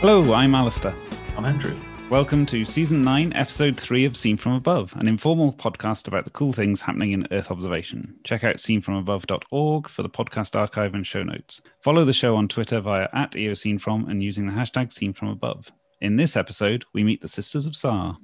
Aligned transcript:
Hello, 0.00 0.34
I'm 0.34 0.54
Alastair. 0.54 0.94
I'm 1.38 1.46
Andrew. 1.46 1.74
Welcome 2.10 2.44
to 2.46 2.66
Season 2.66 3.02
9, 3.02 3.32
Episode 3.32 3.80
3 3.80 4.04
of 4.04 4.14
Scene 4.14 4.36
From 4.36 4.52
Above, 4.52 4.94
an 4.96 5.08
informal 5.08 5.54
podcast 5.54 6.06
about 6.06 6.24
the 6.24 6.30
cool 6.30 6.52
things 6.52 6.82
happening 6.82 7.12
in 7.12 7.26
Earth 7.30 7.50
observation. 7.50 8.14
Check 8.22 8.44
out 8.44 8.56
scenefromabove.org 8.56 9.88
for 9.88 10.02
the 10.02 10.10
podcast 10.10 10.54
archive 10.54 10.92
and 10.92 11.06
show 11.06 11.22
notes. 11.22 11.62
Follow 11.80 12.04
the 12.04 12.12
show 12.12 12.36
on 12.36 12.46
Twitter 12.46 12.78
via 12.78 13.08
at 13.14 13.32
EOSceneFrom 13.32 14.10
and 14.10 14.22
using 14.22 14.46
the 14.46 14.52
hashtag 14.52 14.92
SceneFromAbove. 14.92 15.68
In 16.02 16.16
this 16.16 16.36
episode, 16.36 16.84
we 16.92 17.02
meet 17.02 17.22
the 17.22 17.28
Sisters 17.28 17.64
of 17.64 17.74
SAR. 17.74 18.18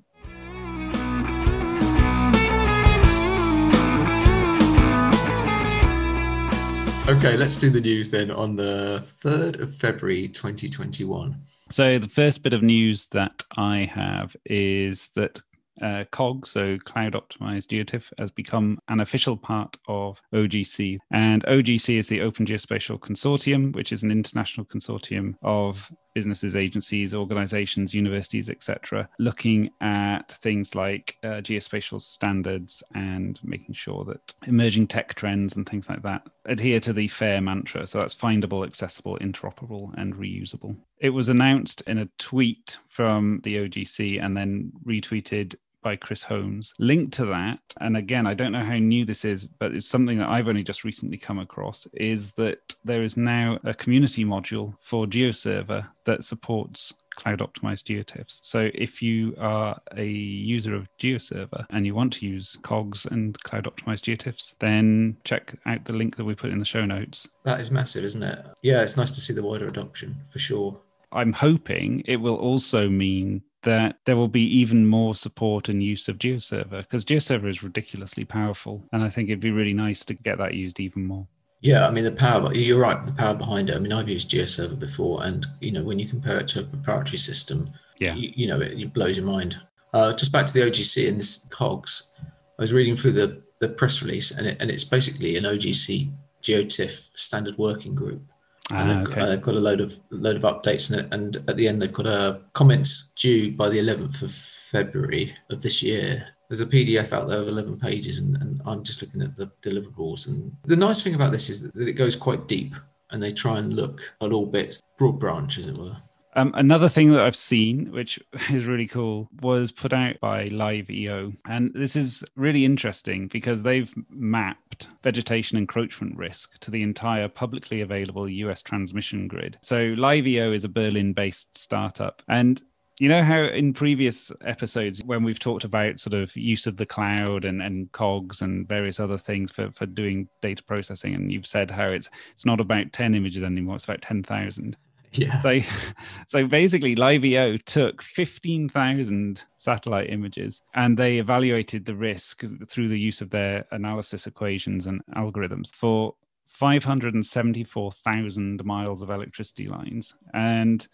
Okay, 7.08 7.36
let's 7.38 7.56
do 7.56 7.70
the 7.70 7.80
news 7.80 8.10
then 8.10 8.30
on 8.30 8.56
the 8.56 9.02
3rd 9.22 9.60
of 9.60 9.74
February 9.74 10.28
2021. 10.28 11.46
So, 11.72 11.98
the 11.98 12.06
first 12.06 12.42
bit 12.42 12.52
of 12.52 12.62
news 12.62 13.06
that 13.12 13.44
I 13.56 13.88
have 13.90 14.36
is 14.44 15.08
that 15.14 15.40
uh, 15.80 16.04
COG, 16.10 16.46
so 16.46 16.76
Cloud 16.84 17.14
Optimized 17.14 17.68
GeoTIFF, 17.68 18.12
has 18.18 18.30
become 18.30 18.78
an 18.88 19.00
official 19.00 19.38
part 19.38 19.78
of 19.88 20.20
OGC. 20.34 20.98
And 21.12 21.42
OGC 21.44 21.98
is 21.98 22.08
the 22.08 22.20
Open 22.20 22.44
Geospatial 22.44 23.00
Consortium, 23.00 23.74
which 23.74 23.90
is 23.90 24.02
an 24.02 24.10
international 24.10 24.66
consortium 24.66 25.34
of 25.42 25.90
businesses, 26.14 26.56
agencies, 26.56 27.14
organizations, 27.14 27.94
universities, 27.94 28.50
etc., 28.50 29.08
looking 29.18 29.70
at 29.80 30.30
things 30.30 30.74
like 30.74 31.16
uh, 31.24 31.40
geospatial 31.40 32.02
standards 32.02 32.82
and 32.94 33.40
making 33.42 33.74
sure 33.74 34.04
that 34.04 34.34
emerging 34.46 34.86
tech 34.86 35.14
trends 35.14 35.56
and 35.56 35.66
things 35.66 35.88
like 35.88 36.02
that 36.02 36.26
adhere 36.44 36.80
to 36.80 36.92
the 36.92 37.08
FAIR 37.08 37.40
mantra. 37.40 37.86
So 37.86 37.98
that's 37.98 38.14
findable, 38.14 38.66
accessible, 38.66 39.18
interoperable, 39.20 39.94
and 39.96 40.14
reusable. 40.14 40.76
It 41.02 41.10
was 41.10 41.28
announced 41.28 41.82
in 41.88 41.98
a 41.98 42.08
tweet 42.18 42.78
from 42.88 43.40
the 43.42 43.56
OGC 43.56 44.24
and 44.24 44.36
then 44.36 44.70
retweeted 44.86 45.56
by 45.82 45.96
Chris 45.96 46.22
Holmes. 46.22 46.72
Linked 46.78 47.12
to 47.14 47.24
that, 47.26 47.58
and 47.80 47.96
again, 47.96 48.24
I 48.24 48.34
don't 48.34 48.52
know 48.52 48.64
how 48.64 48.76
new 48.76 49.04
this 49.04 49.24
is, 49.24 49.46
but 49.46 49.74
it's 49.74 49.88
something 49.88 50.16
that 50.18 50.28
I've 50.28 50.46
only 50.46 50.62
just 50.62 50.84
recently 50.84 51.18
come 51.18 51.40
across, 51.40 51.88
is 51.94 52.30
that 52.34 52.58
there 52.84 53.02
is 53.02 53.16
now 53.16 53.58
a 53.64 53.74
community 53.74 54.24
module 54.24 54.76
for 54.80 55.06
GeoServer 55.06 55.84
that 56.04 56.22
supports 56.22 56.94
cloud 57.16 57.40
optimized 57.40 57.84
geotiffs. 57.84 58.38
So 58.42 58.70
if 58.72 59.02
you 59.02 59.34
are 59.38 59.80
a 59.96 60.06
user 60.06 60.76
of 60.76 60.86
GeoServer 61.00 61.66
and 61.70 61.84
you 61.84 61.96
want 61.96 62.12
to 62.12 62.26
use 62.26 62.56
COGS 62.62 63.06
and 63.06 63.42
cloud 63.42 63.64
optimized 63.64 64.04
geotiffs, 64.04 64.54
then 64.60 65.16
check 65.24 65.58
out 65.66 65.84
the 65.84 65.94
link 65.94 66.16
that 66.16 66.24
we 66.24 66.36
put 66.36 66.50
in 66.50 66.60
the 66.60 66.64
show 66.64 66.86
notes. 66.86 67.28
That 67.42 67.60
is 67.60 67.72
massive, 67.72 68.04
isn't 68.04 68.22
it? 68.22 68.46
Yeah, 68.62 68.82
it's 68.82 68.96
nice 68.96 69.10
to 69.10 69.20
see 69.20 69.34
the 69.34 69.42
wider 69.42 69.66
adoption 69.66 70.20
for 70.30 70.38
sure. 70.38 70.80
I'm 71.12 71.32
hoping 71.32 72.02
it 72.06 72.16
will 72.16 72.36
also 72.36 72.88
mean 72.88 73.42
that 73.62 73.96
there 74.06 74.16
will 74.16 74.28
be 74.28 74.42
even 74.58 74.86
more 74.86 75.14
support 75.14 75.68
and 75.68 75.82
use 75.82 76.08
of 76.08 76.18
GeoServer 76.18 76.80
because 76.80 77.04
GeoServer 77.04 77.48
is 77.48 77.62
ridiculously 77.62 78.24
powerful. 78.24 78.84
And 78.92 79.02
I 79.04 79.10
think 79.10 79.28
it'd 79.28 79.40
be 79.40 79.50
really 79.50 79.74
nice 79.74 80.04
to 80.06 80.14
get 80.14 80.38
that 80.38 80.54
used 80.54 80.80
even 80.80 81.06
more. 81.06 81.26
Yeah, 81.60 81.86
I 81.86 81.92
mean 81.92 82.02
the 82.02 82.12
power. 82.12 82.52
You're 82.52 82.80
right. 82.80 83.06
The 83.06 83.12
power 83.12 83.34
behind 83.34 83.70
it. 83.70 83.76
I 83.76 83.78
mean, 83.78 83.92
I've 83.92 84.08
used 84.08 84.28
GeoServer 84.28 84.78
before, 84.78 85.22
and 85.22 85.46
you 85.60 85.70
know 85.70 85.84
when 85.84 86.00
you 86.00 86.08
compare 86.08 86.40
it 86.40 86.48
to 86.48 86.60
a 86.60 86.64
proprietary 86.64 87.18
system, 87.18 87.70
yeah, 88.00 88.14
you, 88.14 88.32
you 88.34 88.46
know 88.48 88.60
it, 88.60 88.72
it, 88.72 88.92
blows 88.92 89.16
your 89.16 89.26
mind. 89.26 89.60
Uh, 89.92 90.12
just 90.12 90.32
back 90.32 90.46
to 90.46 90.52
the 90.52 90.60
OGC 90.60 91.08
and 91.08 91.20
this 91.20 91.46
COGS. 91.50 92.14
I 92.20 92.62
was 92.62 92.72
reading 92.72 92.96
through 92.96 93.12
the 93.12 93.42
the 93.60 93.68
press 93.68 94.02
release, 94.02 94.32
and 94.32 94.48
it, 94.48 94.56
and 94.58 94.72
it's 94.72 94.82
basically 94.82 95.36
an 95.36 95.44
OGC 95.44 96.12
GeoTIFF 96.42 97.10
standard 97.14 97.56
working 97.58 97.94
group. 97.94 98.22
Ah, 98.70 98.84
they've, 98.86 99.08
okay. 99.08 99.20
got, 99.20 99.26
they've 99.26 99.42
got 99.42 99.54
a 99.54 99.60
load 99.60 99.80
of 99.80 99.98
load 100.10 100.36
of 100.36 100.42
updates 100.42 100.92
in 100.92 101.00
it, 101.00 101.12
and 101.12 101.36
at 101.48 101.56
the 101.56 101.68
end 101.68 101.82
they've 101.82 101.92
got 101.92 102.06
a 102.06 102.42
comments 102.52 103.12
due 103.16 103.52
by 103.52 103.68
the 103.68 103.78
11th 103.78 104.22
of 104.22 104.32
February 104.32 105.36
of 105.50 105.62
this 105.62 105.82
year. 105.82 106.28
There's 106.48 106.60
a 106.60 106.66
PDF 106.66 107.12
out 107.12 107.28
there 107.28 107.40
of 107.40 107.48
11 107.48 107.78
pages, 107.80 108.18
and, 108.18 108.36
and 108.36 108.60
I'm 108.66 108.84
just 108.84 109.02
looking 109.02 109.22
at 109.22 109.36
the 109.36 109.50
deliverables. 109.62 110.28
And 110.28 110.56
the 110.64 110.76
nice 110.76 111.02
thing 111.02 111.14
about 111.14 111.32
this 111.32 111.48
is 111.48 111.70
that 111.72 111.88
it 111.88 111.94
goes 111.94 112.14
quite 112.14 112.46
deep, 112.46 112.74
and 113.10 113.22
they 113.22 113.32
try 113.32 113.58
and 113.58 113.74
look 113.74 114.14
at 114.20 114.32
all 114.32 114.46
bits, 114.46 114.80
broad 114.98 115.18
branch, 115.18 115.58
as 115.58 115.66
it 115.66 115.78
were. 115.78 115.96
Um, 116.34 116.52
another 116.56 116.88
thing 116.88 117.10
that 117.12 117.20
I've 117.20 117.36
seen, 117.36 117.92
which 117.92 118.18
is 118.50 118.64
really 118.64 118.86
cool, 118.86 119.28
was 119.40 119.70
put 119.72 119.92
out 119.92 120.18
by 120.20 120.48
LiveEO. 120.48 121.36
And 121.46 121.72
this 121.74 121.96
is 121.96 122.24
really 122.36 122.64
interesting 122.64 123.28
because 123.28 123.62
they've 123.62 123.92
mapped 124.08 124.88
vegetation 125.02 125.58
encroachment 125.58 126.16
risk 126.16 126.58
to 126.60 126.70
the 126.70 126.82
entire 126.82 127.28
publicly 127.28 127.80
available 127.80 128.28
US 128.28 128.62
transmission 128.62 129.28
grid. 129.28 129.58
So 129.62 129.76
LiveEO 129.94 130.54
is 130.54 130.64
a 130.64 130.68
Berlin 130.68 131.12
based 131.12 131.56
startup. 131.56 132.22
And 132.28 132.62
you 132.98 133.08
know 133.08 133.24
how 133.24 133.42
in 133.42 133.72
previous 133.72 134.30
episodes, 134.44 135.02
when 135.02 135.24
we've 135.24 135.38
talked 135.38 135.64
about 135.64 135.98
sort 135.98 136.14
of 136.14 136.36
use 136.36 136.66
of 136.66 136.76
the 136.76 136.86
cloud 136.86 137.44
and, 137.44 137.60
and 137.62 137.90
cogs 137.92 138.42
and 138.42 138.68
various 138.68 139.00
other 139.00 139.18
things 139.18 139.50
for, 139.50 139.72
for 139.72 139.86
doing 139.86 140.28
data 140.40 140.62
processing, 140.62 141.14
and 141.14 141.32
you've 141.32 141.46
said 141.46 141.70
how 141.70 141.88
it's 141.88 142.10
it's 142.32 142.46
not 142.46 142.60
about 142.60 142.92
10 142.92 143.14
images 143.14 143.42
anymore, 143.42 143.76
it's 143.76 143.84
about 143.84 144.02
10,000. 144.02 144.76
Yeah. 145.12 145.38
So, 145.40 145.60
so 146.26 146.46
basically, 146.46 146.94
LiveEO 146.96 147.62
took 147.64 148.02
15,000 148.02 149.44
satellite 149.56 150.10
images 150.10 150.60
and 150.74 150.98
they 150.98 151.18
evaluated 151.18 151.86
the 151.86 151.94
risk 151.94 152.42
through 152.68 152.88
the 152.88 152.98
use 152.98 153.20
of 153.20 153.30
their 153.30 153.64
analysis 153.70 154.26
equations 154.26 154.86
and 154.86 155.00
algorithms 155.16 155.72
for 155.74 156.14
574,000 156.48 158.64
miles 158.64 159.02
of 159.02 159.10
electricity 159.10 159.68
lines. 159.68 160.14
And 160.34 160.88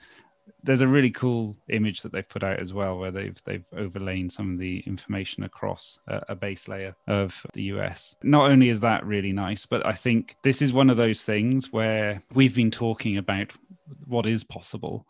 there's 0.63 0.81
a 0.81 0.89
really 0.89 1.11
cool 1.11 1.57
image 1.69 2.03
that 2.03 2.13
they've 2.13 2.29
put 2.29 2.43
out 2.43 2.59
as 2.59 2.73
well, 2.73 2.99
where 2.99 3.11
they've 3.11 3.41
they've 3.45 3.65
overlain 3.77 4.29
some 4.31 4.53
of 4.53 4.59
the 4.59 4.81
information 4.87 5.45
across 5.45 5.99
a, 6.09 6.23
a, 6.31 6.35
base 6.35 6.69
layer 6.69 6.95
of 7.07 7.41
the 7.53 7.63
US. 7.65 8.15
Not 8.23 8.51
only 8.51 8.69
is 8.69 8.81
that 8.81 9.07
really 9.07 9.33
nice, 9.33 9.67
but 9.67 9.85
I 9.87 9.93
think 9.93 10.37
this 10.43 10.61
is 10.61 10.73
one 10.73 10.91
of 10.91 10.97
those 10.97 11.23
things 11.23 11.73
where 11.73 12.21
we've 12.35 12.55
been 12.55 12.71
talking 12.71 13.19
about 13.19 13.53
what 14.07 14.27
is 14.27 14.43
possible, 14.43 15.07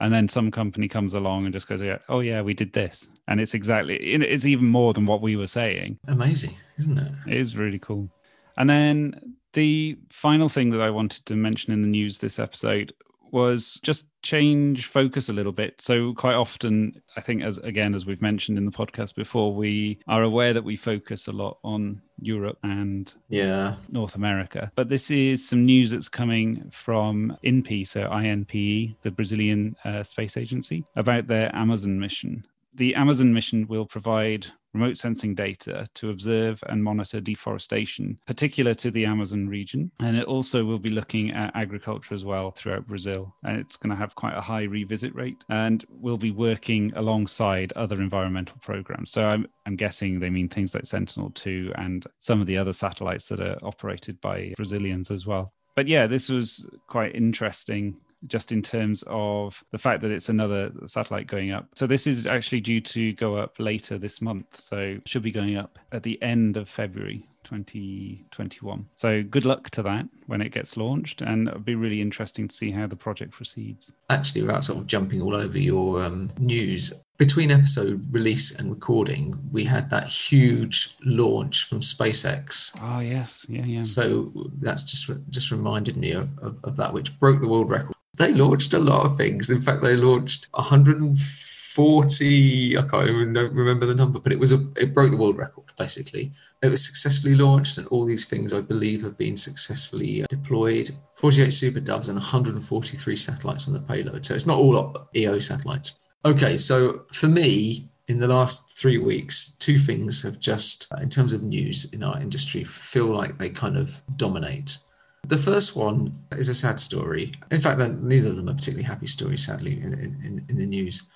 and 0.00 0.12
then 0.12 0.28
some 0.28 0.50
company 0.50 0.88
comes 0.88 1.14
along 1.14 1.44
and 1.44 1.52
just 1.52 1.68
goes, 1.68 1.82
"Yeah, 1.82 1.98
oh 2.08 2.20
yeah, 2.20 2.42
we 2.42 2.54
did 2.54 2.72
this," 2.72 3.08
and 3.26 3.40
it's 3.40 3.54
exactly 3.54 3.96
it's 3.96 4.46
even 4.46 4.66
more 4.66 4.92
than 4.92 5.06
what 5.06 5.22
we 5.22 5.36
were 5.36 5.48
saying. 5.48 5.98
Amazing, 6.06 6.56
isn't 6.78 6.98
it? 6.98 7.12
It 7.26 7.36
is 7.36 7.56
really 7.56 7.80
cool. 7.80 8.08
And 8.56 8.70
then 8.70 9.36
the 9.52 9.98
final 10.10 10.48
thing 10.48 10.70
that 10.70 10.80
I 10.80 10.90
wanted 10.90 11.26
to 11.26 11.34
mention 11.34 11.72
in 11.72 11.82
the 11.82 11.88
news 11.88 12.18
this 12.18 12.38
episode 12.38 12.92
was 13.32 13.80
just 13.82 14.06
change 14.22 14.86
focus 14.86 15.28
a 15.28 15.32
little 15.32 15.52
bit. 15.52 15.80
So 15.80 16.12
quite 16.14 16.34
often, 16.34 17.00
I 17.16 17.20
think 17.20 17.42
as 17.42 17.58
again 17.58 17.94
as 17.94 18.06
we've 18.06 18.22
mentioned 18.22 18.58
in 18.58 18.64
the 18.64 18.70
podcast 18.70 19.14
before, 19.14 19.54
we 19.54 19.98
are 20.08 20.22
aware 20.22 20.52
that 20.52 20.64
we 20.64 20.76
focus 20.76 21.26
a 21.26 21.32
lot 21.32 21.58
on 21.62 22.02
Europe 22.20 22.58
and 22.62 23.12
yeah 23.28 23.76
North 23.90 24.14
America. 24.14 24.70
But 24.74 24.88
this 24.88 25.10
is 25.10 25.46
some 25.46 25.64
news 25.64 25.90
that's 25.90 26.08
coming 26.08 26.70
from 26.72 27.36
INPE, 27.44 27.86
so 27.86 28.08
INPE, 28.08 28.96
the 29.02 29.10
Brazilian 29.10 29.76
uh, 29.84 30.02
space 30.02 30.36
agency, 30.36 30.84
about 30.96 31.26
their 31.26 31.54
Amazon 31.54 31.98
mission. 31.98 32.44
The 32.76 32.94
Amazon 32.94 33.32
mission 33.32 33.66
will 33.68 33.86
provide 33.86 34.48
remote 34.74 34.98
sensing 34.98 35.34
data 35.34 35.86
to 35.94 36.10
observe 36.10 36.62
and 36.68 36.84
monitor 36.84 37.20
deforestation, 37.20 38.18
particular 38.26 38.74
to 38.74 38.90
the 38.90 39.06
Amazon 39.06 39.48
region. 39.48 39.90
And 40.00 40.14
it 40.14 40.26
also 40.26 40.62
will 40.62 40.78
be 40.78 40.90
looking 40.90 41.30
at 41.30 41.56
agriculture 41.56 42.14
as 42.14 42.26
well 42.26 42.50
throughout 42.50 42.86
Brazil. 42.86 43.34
And 43.44 43.58
it's 43.58 43.78
going 43.78 43.90
to 43.90 43.96
have 43.96 44.14
quite 44.14 44.36
a 44.36 44.42
high 44.42 44.64
revisit 44.64 45.14
rate 45.14 45.42
and 45.48 45.86
we'll 45.88 46.18
be 46.18 46.32
working 46.32 46.92
alongside 46.96 47.72
other 47.72 48.02
environmental 48.02 48.58
programs. 48.60 49.10
So 49.10 49.24
I'm, 49.24 49.46
I'm 49.64 49.76
guessing 49.76 50.20
they 50.20 50.28
mean 50.28 50.50
things 50.50 50.74
like 50.74 50.84
Sentinel 50.84 51.30
2 51.30 51.72
and 51.76 52.06
some 52.18 52.42
of 52.42 52.46
the 52.46 52.58
other 52.58 52.74
satellites 52.74 53.26
that 53.28 53.40
are 53.40 53.58
operated 53.62 54.20
by 54.20 54.52
Brazilians 54.54 55.10
as 55.10 55.26
well. 55.26 55.54
But 55.74 55.88
yeah, 55.88 56.06
this 56.06 56.28
was 56.28 56.66
quite 56.88 57.14
interesting 57.14 57.96
just 58.26 58.52
in 58.52 58.62
terms 58.62 59.04
of 59.06 59.62
the 59.72 59.78
fact 59.78 60.02
that 60.02 60.10
it's 60.10 60.28
another 60.28 60.72
satellite 60.86 61.26
going 61.26 61.52
up. 61.52 61.68
So 61.74 61.86
this 61.86 62.06
is 62.06 62.26
actually 62.26 62.60
due 62.60 62.80
to 62.80 63.12
go 63.12 63.36
up 63.36 63.54
later 63.58 63.98
this 63.98 64.20
month. 64.20 64.60
So 64.60 64.98
should 65.04 65.22
be 65.22 65.32
going 65.32 65.56
up 65.56 65.78
at 65.92 66.02
the 66.02 66.20
end 66.22 66.56
of 66.56 66.68
February 66.68 67.28
2021. 67.46 68.86
So 68.96 69.22
good 69.22 69.44
luck 69.44 69.70
to 69.70 69.82
that 69.82 70.06
when 70.26 70.40
it 70.40 70.50
gets 70.50 70.76
launched, 70.76 71.20
and 71.20 71.48
it'll 71.48 71.60
be 71.60 71.76
really 71.76 72.00
interesting 72.00 72.48
to 72.48 72.54
see 72.54 72.72
how 72.72 72.86
the 72.86 72.96
project 72.96 73.32
proceeds. 73.32 73.92
Actually, 74.10 74.42
without 74.42 74.64
sort 74.64 74.78
of 74.78 74.86
jumping 74.86 75.22
all 75.22 75.34
over 75.34 75.58
your 75.58 76.02
um, 76.02 76.28
news, 76.38 76.92
between 77.18 77.50
episode 77.50 78.04
release 78.12 78.54
and 78.54 78.70
recording, 78.70 79.38
we 79.50 79.64
had 79.64 79.90
that 79.90 80.08
huge 80.08 80.96
launch 81.04 81.64
from 81.64 81.80
SpaceX. 81.80 82.76
Oh 82.82 83.00
yes, 83.00 83.46
yeah, 83.48 83.64
yeah. 83.64 83.82
So 83.82 84.32
that's 84.58 84.82
just 84.82 85.10
just 85.30 85.50
reminded 85.50 85.96
me 85.96 86.12
of, 86.12 86.36
of, 86.40 86.58
of 86.64 86.76
that, 86.76 86.92
which 86.92 87.18
broke 87.18 87.40
the 87.40 87.48
world 87.48 87.70
record. 87.70 87.95
They 88.16 88.32
launched 88.32 88.74
a 88.74 88.78
lot 88.78 89.06
of 89.06 89.16
things. 89.16 89.50
In 89.50 89.60
fact, 89.60 89.82
they 89.82 89.96
launched 89.96 90.48
140. 90.52 92.78
I 92.78 92.82
can't 92.82 93.08
even 93.08 93.34
remember 93.34 93.86
the 93.86 93.94
number, 93.94 94.18
but 94.18 94.32
it 94.32 94.38
was 94.38 94.52
a, 94.52 94.66
it 94.76 94.94
broke 94.94 95.10
the 95.10 95.16
world 95.16 95.36
record 95.36 95.66
basically. 95.76 96.32
It 96.62 96.68
was 96.68 96.84
successfully 96.84 97.34
launched, 97.34 97.78
and 97.78 97.86
all 97.88 98.04
these 98.04 98.24
things 98.24 98.52
I 98.52 98.60
believe 98.60 99.02
have 99.02 99.18
been 99.18 99.36
successfully 99.36 100.22
uh, 100.22 100.26
deployed. 100.28 100.90
48 101.14 101.50
Super 101.50 101.80
Doves 101.80 102.08
and 102.08 102.16
143 102.16 103.16
satellites 103.16 103.68
on 103.68 103.74
the 103.74 103.80
payload. 103.80 104.24
So 104.24 104.34
it's 104.34 104.46
not 104.46 104.58
all 104.58 105.08
EO 105.14 105.38
satellites. 105.38 105.98
Okay, 106.24 106.56
so 106.56 107.04
for 107.12 107.28
me, 107.28 107.88
in 108.08 108.18
the 108.18 108.28
last 108.28 108.76
three 108.76 108.98
weeks, 108.98 109.54
two 109.58 109.78
things 109.78 110.22
have 110.22 110.38
just, 110.38 110.86
uh, 110.92 111.00
in 111.02 111.08
terms 111.08 111.32
of 111.32 111.42
news 111.42 111.92
in 111.92 112.02
our 112.02 112.20
industry, 112.20 112.64
feel 112.64 113.06
like 113.06 113.38
they 113.38 113.50
kind 113.50 113.76
of 113.76 114.02
dominate. 114.16 114.78
The 115.28 115.38
first 115.38 115.74
one 115.74 116.24
is 116.32 116.48
a 116.48 116.54
sad 116.54 116.78
story. 116.78 117.32
In 117.50 117.60
fact, 117.60 117.80
neither 117.80 118.28
of 118.28 118.36
them 118.36 118.48
are 118.48 118.54
particularly 118.54 118.84
happy 118.84 119.08
stories, 119.08 119.44
sadly, 119.44 119.72
in, 119.80 119.92
in, 119.92 120.44
in 120.48 120.56
the 120.56 120.66
news. 120.66 121.06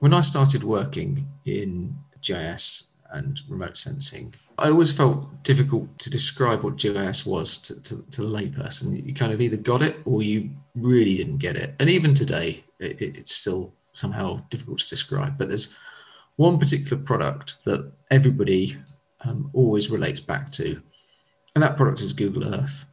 When 0.00 0.12
I 0.12 0.20
started 0.20 0.64
working 0.64 1.28
in 1.44 1.96
GIS 2.20 2.90
and 3.10 3.40
remote 3.48 3.76
sensing, 3.76 4.34
I 4.58 4.70
always 4.70 4.92
felt 4.92 5.44
difficult 5.44 5.98
to 6.00 6.10
describe 6.10 6.64
what 6.64 6.76
GIS 6.76 7.24
was 7.24 7.58
to, 7.58 7.80
to, 7.82 8.10
to 8.10 8.22
the 8.22 8.28
layperson. 8.28 9.06
You 9.06 9.14
kind 9.14 9.32
of 9.32 9.40
either 9.40 9.56
got 9.56 9.82
it 9.82 9.98
or 10.04 10.22
you 10.22 10.50
really 10.74 11.16
didn't 11.16 11.38
get 11.38 11.56
it. 11.56 11.74
And 11.78 11.88
even 11.88 12.14
today, 12.14 12.64
it, 12.80 13.00
it's 13.00 13.34
still 13.34 13.74
somehow 13.92 14.42
difficult 14.50 14.80
to 14.80 14.88
describe. 14.88 15.38
But 15.38 15.48
there's 15.48 15.74
one 16.34 16.58
particular 16.58 17.00
product 17.02 17.64
that 17.64 17.92
everybody 18.10 18.76
um, 19.24 19.50
always 19.52 19.90
relates 19.90 20.20
back 20.20 20.50
to, 20.52 20.82
and 21.54 21.62
that 21.62 21.76
product 21.76 22.00
is 22.00 22.12
Google 22.12 22.52
Earth. 22.52 22.86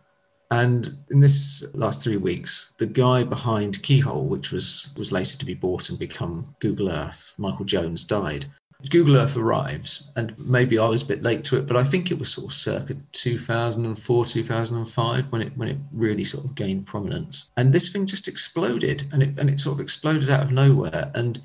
And 0.51 0.89
in 1.09 1.19
this 1.19 1.65
last 1.73 2.03
three 2.03 2.17
weeks, 2.17 2.73
the 2.77 2.85
guy 2.85 3.23
behind 3.23 3.81
Keyhole, 3.81 4.25
which 4.25 4.51
was 4.51 4.91
was 4.95 5.11
later 5.11 5.37
to 5.37 5.45
be 5.45 5.53
bought 5.53 5.89
and 5.89 5.97
become 5.97 6.55
Google 6.59 6.89
Earth, 6.89 7.33
Michael 7.37 7.65
Jones, 7.65 8.03
died. 8.03 8.45
Google 8.89 9.15
Earth 9.15 9.37
arrives, 9.37 10.11
and 10.15 10.37
maybe 10.37 10.77
I 10.77 10.87
was 10.89 11.03
a 11.03 11.05
bit 11.05 11.23
late 11.23 11.45
to 11.45 11.57
it, 11.57 11.67
but 11.67 11.77
I 11.77 11.85
think 11.85 12.11
it 12.11 12.19
was 12.19 12.33
sort 12.33 12.47
of 12.47 12.53
circa 12.53 12.97
2004, 13.13 14.25
2005 14.25 15.31
when 15.31 15.41
it 15.41 15.57
when 15.57 15.69
it 15.69 15.77
really 15.93 16.23
sort 16.25 16.43
of 16.45 16.55
gained 16.55 16.85
prominence. 16.85 17.49
And 17.55 17.71
this 17.71 17.89
thing 17.89 18.05
just 18.05 18.27
exploded, 18.27 19.07
and 19.11 19.23
it 19.23 19.39
and 19.39 19.49
it 19.49 19.59
sort 19.59 19.75
of 19.75 19.79
exploded 19.79 20.29
out 20.29 20.43
of 20.43 20.51
nowhere. 20.51 21.11
And 21.15 21.41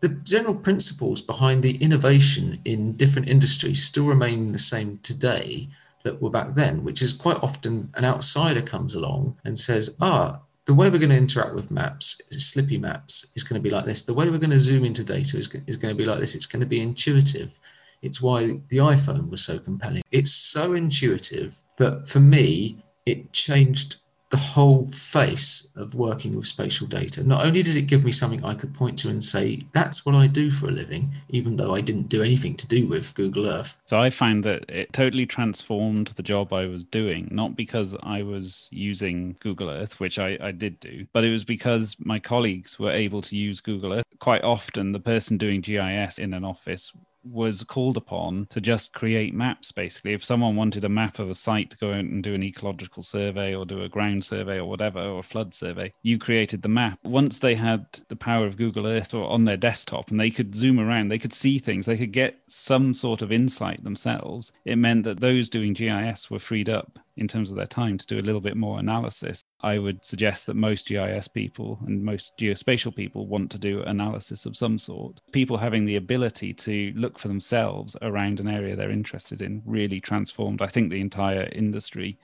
the 0.00 0.08
general 0.08 0.54
principles 0.54 1.20
behind 1.20 1.62
the 1.62 1.76
innovation 1.76 2.60
in 2.64 2.96
different 2.96 3.28
industries 3.28 3.84
still 3.84 4.06
remain 4.06 4.52
the 4.52 4.58
same 4.58 4.98
today 5.02 5.68
that 6.02 6.22
were 6.22 6.30
back 6.30 6.54
then, 6.54 6.84
which 6.84 7.02
is 7.02 7.12
quite 7.12 7.42
often 7.42 7.90
an 7.94 8.04
outsider 8.04 8.62
comes 8.62 8.94
along 8.94 9.36
and 9.44 9.58
says, 9.58 9.96
ah, 10.00 10.40
the 10.66 10.74
way 10.74 10.90
we're 10.90 10.98
going 10.98 11.10
to 11.10 11.16
interact 11.16 11.54
with 11.54 11.70
maps, 11.70 12.20
slippy 12.30 12.76
maps, 12.76 13.26
is 13.34 13.42
going 13.42 13.60
to 13.60 13.62
be 13.62 13.74
like 13.74 13.86
this. 13.86 14.02
The 14.02 14.12
way 14.14 14.28
we're 14.28 14.38
going 14.38 14.50
to 14.50 14.58
zoom 14.58 14.84
into 14.84 15.02
data 15.02 15.38
is, 15.38 15.48
is 15.66 15.76
going 15.76 15.94
to 15.94 15.98
be 15.98 16.04
like 16.04 16.20
this. 16.20 16.34
It's 16.34 16.46
going 16.46 16.60
to 16.60 16.66
be 16.66 16.80
intuitive. 16.80 17.58
It's 18.02 18.20
why 18.20 18.60
the 18.68 18.76
iPhone 18.76 19.30
was 19.30 19.42
so 19.42 19.58
compelling. 19.58 20.02
It's 20.10 20.30
so 20.30 20.74
intuitive 20.74 21.62
that 21.78 22.06
for 22.08 22.20
me, 22.20 22.84
it 23.06 23.32
changed 23.32 23.96
the 24.30 24.36
whole 24.36 24.86
face 24.88 25.70
of 25.74 25.94
working 25.94 26.36
with 26.36 26.46
spatial 26.46 26.86
data. 26.86 27.26
Not 27.26 27.44
only 27.44 27.62
did 27.62 27.76
it 27.76 27.82
give 27.82 28.04
me 28.04 28.12
something 28.12 28.44
I 28.44 28.54
could 28.54 28.74
point 28.74 28.98
to 29.00 29.08
and 29.08 29.24
say, 29.24 29.60
that's 29.72 30.04
what 30.04 30.14
I 30.14 30.26
do 30.26 30.50
for 30.50 30.66
a 30.66 30.70
living, 30.70 31.12
even 31.30 31.56
though 31.56 31.74
I 31.74 31.80
didn't 31.80 32.08
do 32.08 32.22
anything 32.22 32.54
to 32.56 32.68
do 32.68 32.86
with 32.86 33.14
Google 33.14 33.46
Earth. 33.46 33.78
So 33.86 33.98
I 33.98 34.10
found 34.10 34.44
that 34.44 34.68
it 34.68 34.92
totally 34.92 35.24
transformed 35.24 36.08
the 36.16 36.22
job 36.22 36.52
I 36.52 36.66
was 36.66 36.84
doing, 36.84 37.28
not 37.30 37.56
because 37.56 37.96
I 38.02 38.22
was 38.22 38.68
using 38.70 39.36
Google 39.40 39.70
Earth, 39.70 39.98
which 39.98 40.18
I, 40.18 40.36
I 40.40 40.50
did 40.50 40.78
do, 40.80 41.06
but 41.12 41.24
it 41.24 41.30
was 41.30 41.44
because 41.44 41.96
my 41.98 42.18
colleagues 42.18 42.78
were 42.78 42.92
able 42.92 43.22
to 43.22 43.36
use 43.36 43.60
Google 43.60 43.94
Earth. 43.94 44.04
Quite 44.18 44.44
often, 44.44 44.92
the 44.92 45.00
person 45.00 45.38
doing 45.38 45.60
GIS 45.62 46.18
in 46.18 46.34
an 46.34 46.44
office 46.44 46.92
was 47.30 47.62
called 47.64 47.96
upon 47.96 48.46
to 48.50 48.60
just 48.60 48.92
create 48.92 49.34
maps 49.34 49.72
basically. 49.72 50.12
If 50.12 50.24
someone 50.24 50.56
wanted 50.56 50.84
a 50.84 50.88
map 50.88 51.18
of 51.18 51.30
a 51.30 51.34
site 51.34 51.70
to 51.70 51.76
go 51.76 51.90
out 51.90 52.00
and 52.00 52.22
do 52.22 52.34
an 52.34 52.42
ecological 52.42 53.02
survey 53.02 53.54
or 53.54 53.64
do 53.64 53.82
a 53.82 53.88
ground 53.88 54.24
survey 54.24 54.56
or 54.56 54.66
whatever 54.66 55.00
or 55.00 55.20
a 55.20 55.22
flood 55.22 55.54
survey 55.54 55.92
you 56.02 56.18
created 56.18 56.62
the 56.62 56.68
map. 56.68 56.98
Once 57.04 57.38
they 57.38 57.54
had 57.54 57.86
the 58.08 58.16
power 58.16 58.46
of 58.46 58.56
google 58.56 58.86
earth 58.86 59.14
or 59.14 59.28
on 59.28 59.44
their 59.44 59.56
desktop 59.56 60.10
and 60.10 60.18
they 60.18 60.30
could 60.30 60.54
zoom 60.54 60.78
around 60.78 61.08
they 61.08 61.18
could 61.18 61.34
see 61.34 61.58
things 61.58 61.86
they 61.86 61.96
could 61.96 62.12
get 62.12 62.38
some 62.46 62.94
sort 62.94 63.22
of 63.22 63.32
insight 63.32 63.82
themselves 63.84 64.52
it 64.64 64.76
meant 64.76 65.04
that 65.04 65.20
those 65.20 65.48
doing 65.48 65.72
gis 65.72 66.30
were 66.30 66.38
freed 66.38 66.68
up 66.68 66.98
in 67.18 67.28
terms 67.28 67.50
of 67.50 67.56
their 67.56 67.66
time 67.66 67.98
to 67.98 68.06
do 68.06 68.16
a 68.16 68.24
little 68.24 68.40
bit 68.40 68.56
more 68.56 68.78
analysis. 68.78 69.42
I 69.60 69.78
would 69.78 70.04
suggest 70.04 70.46
that 70.46 70.54
most 70.54 70.86
GIS 70.86 71.28
people 71.28 71.78
and 71.86 72.02
most 72.02 72.32
geospatial 72.38 72.94
people 72.94 73.26
want 73.26 73.50
to 73.52 73.58
do 73.58 73.82
analysis 73.82 74.46
of 74.46 74.56
some 74.56 74.78
sort. 74.78 75.20
People 75.32 75.58
having 75.58 75.84
the 75.84 75.96
ability 75.96 76.54
to 76.54 76.92
look 76.94 77.18
for 77.18 77.28
themselves 77.28 77.96
around 78.02 78.40
an 78.40 78.48
area 78.48 78.76
they're 78.76 78.90
interested 78.90 79.42
in 79.42 79.62
really 79.66 80.00
transformed, 80.00 80.62
I 80.62 80.66
think, 80.66 80.90
the 80.90 81.00
entire 81.00 81.48
industry 81.52 82.18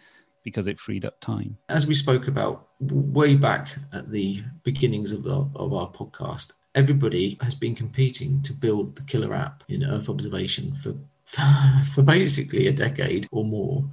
because 0.45 0.67
it 0.67 0.79
freed 0.79 1.05
up 1.05 1.21
time. 1.21 1.57
As 1.69 1.87
we 1.87 1.95
spoke 1.95 2.29
about 2.29 2.69
way 2.81 3.35
back 3.35 3.79
at 3.93 4.11
the 4.11 4.43
beginnings 4.63 5.13
of 5.13 5.27
our, 5.27 5.49
of 5.57 5.73
our 5.73 5.91
podcast, 5.91 6.53
everybody 6.75 7.39
has 7.41 7.55
been 7.55 7.75
competing 7.75 8.43
to 8.43 8.53
build 8.53 8.97
the 8.97 9.03
killer 9.03 9.35
app 9.35 9.65
in 9.69 9.83
Earth 9.85 10.09
observation 10.09 10.75
for 10.75 10.95
for 11.95 12.03
basically 12.03 12.67
a 12.67 12.73
decade 12.73 13.27
or 13.33 13.45
more 13.45 13.85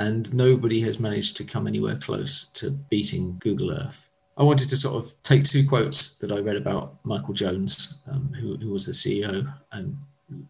and 0.00 0.32
nobody 0.34 0.80
has 0.80 0.98
managed 0.98 1.36
to 1.36 1.44
come 1.44 1.66
anywhere 1.66 1.96
close 1.96 2.48
to 2.54 2.70
beating 2.70 3.36
Google 3.38 3.70
Earth. 3.70 4.08
I 4.36 4.42
wanted 4.42 4.70
to 4.70 4.76
sort 4.76 4.96
of 4.96 5.12
take 5.22 5.44
two 5.44 5.68
quotes 5.68 6.16
that 6.18 6.32
I 6.32 6.38
read 6.40 6.56
about 6.56 7.04
Michael 7.04 7.34
Jones, 7.34 7.94
um, 8.10 8.32
who, 8.40 8.56
who 8.56 8.70
was 8.70 8.86
the 8.86 8.92
CEO 8.92 9.52
and 9.72 9.98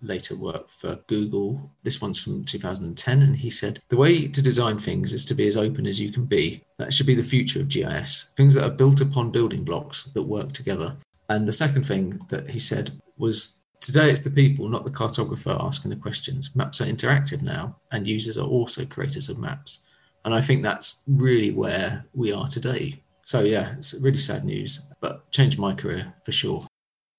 later 0.01 0.37
worked 0.37 0.71
for 0.71 1.01
Google. 1.09 1.73
This 1.83 2.01
one's 2.01 2.23
from 2.23 2.45
2010, 2.45 3.23
and 3.23 3.37
he 3.37 3.51
said, 3.51 3.81
The 3.89 3.97
way 3.97 4.29
to 4.29 4.43
design 4.43 4.79
things 4.79 5.13
is 5.13 5.25
to 5.25 5.35
be 5.35 5.49
as 5.49 5.57
open 5.57 5.87
as 5.87 6.01
you 6.01 6.13
can 6.13 6.27
be. 6.27 6.63
That 6.79 6.93
should 6.93 7.07
be 7.07 7.17
the 7.17 7.23
future 7.25 7.61
of 7.61 7.69
GIS. 7.69 8.31
Things 8.37 8.55
that 8.55 8.65
are 8.65 8.71
built 8.71 9.01
upon 9.01 9.33
building 9.33 9.65
blocks 9.65 10.05
that 10.05 10.23
work 10.23 10.53
together. 10.53 10.97
And 11.29 11.49
the 11.49 11.53
second 11.53 11.85
thing 11.85 12.21
that 12.29 12.51
he 12.51 12.61
said 12.61 13.01
was 13.17 13.60
Today, 13.81 14.11
it's 14.11 14.21
the 14.21 14.31
people, 14.31 14.69
not 14.69 14.85
the 14.85 14.91
cartographer, 14.91 15.57
asking 15.59 15.91
the 15.91 15.97
questions. 15.97 16.51
Maps 16.55 16.83
are 16.83 16.85
interactive 16.85 17.41
now, 17.41 17.77
and 17.91 18.07
users 18.07 18.37
are 18.37 18.47
also 18.47 18.85
creators 18.85 19.31
of 19.31 19.39
maps. 19.39 19.81
And 20.25 20.35
I 20.35 20.43
think 20.43 20.63
that's 20.63 21.03
really 21.07 21.51
where 21.51 22.05
we 22.13 22.31
are 22.31 22.47
today. 22.47 23.03
So, 23.25 23.41
yeah, 23.41 23.75
it's 23.79 23.95
really 23.95 24.19
sad 24.19 24.45
news, 24.45 24.87
but 25.01 25.31
changed 25.31 25.59
my 25.59 25.75
career 25.75 26.13
for 26.25 26.33
sure. 26.33 26.67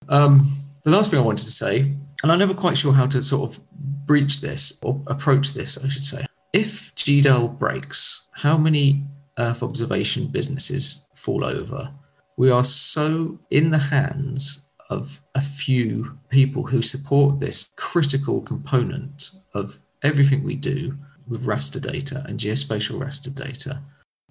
Um, 0.08 0.52
the 0.84 0.92
last 0.92 1.10
thing 1.10 1.20
I 1.20 1.24
wanted 1.24 1.46
to 1.46 1.52
say, 1.52 1.96
and 2.22 2.32
I'm 2.32 2.38
never 2.38 2.54
quite 2.54 2.78
sure 2.78 2.94
how 2.94 3.08
to 3.08 3.24
sort 3.24 3.50
of 3.50 3.60
breach 4.06 4.42
this 4.42 4.80
or 4.84 5.02
approach 5.08 5.54
this, 5.54 5.84
I 5.84 5.88
should 5.88 6.04
say. 6.04 6.26
If 6.54 6.94
GDAL 6.94 7.58
breaks, 7.58 8.28
how 8.34 8.58
many 8.58 9.06
Earth 9.40 9.64
observation 9.64 10.28
businesses 10.28 11.08
fall 11.16 11.44
over? 11.44 11.92
We 12.38 12.52
are 12.52 12.64
so 12.64 13.40
in 13.50 13.72
the 13.72 13.80
hands 13.80 14.61
of 14.92 15.22
a 15.34 15.42
few 15.42 16.20
people 16.30 16.64
who 16.64 16.82
support 16.82 17.40
this 17.40 17.72
critical 17.78 18.42
component 18.42 19.32
of 19.54 19.80
everything 20.04 20.44
we 20.44 20.56
do 20.56 20.98
with 21.28 21.46
raster 21.46 21.82
data 21.82 22.24
and 22.28 22.40
geospatial 22.40 23.00
raster 23.00 23.34
data. 23.34 23.82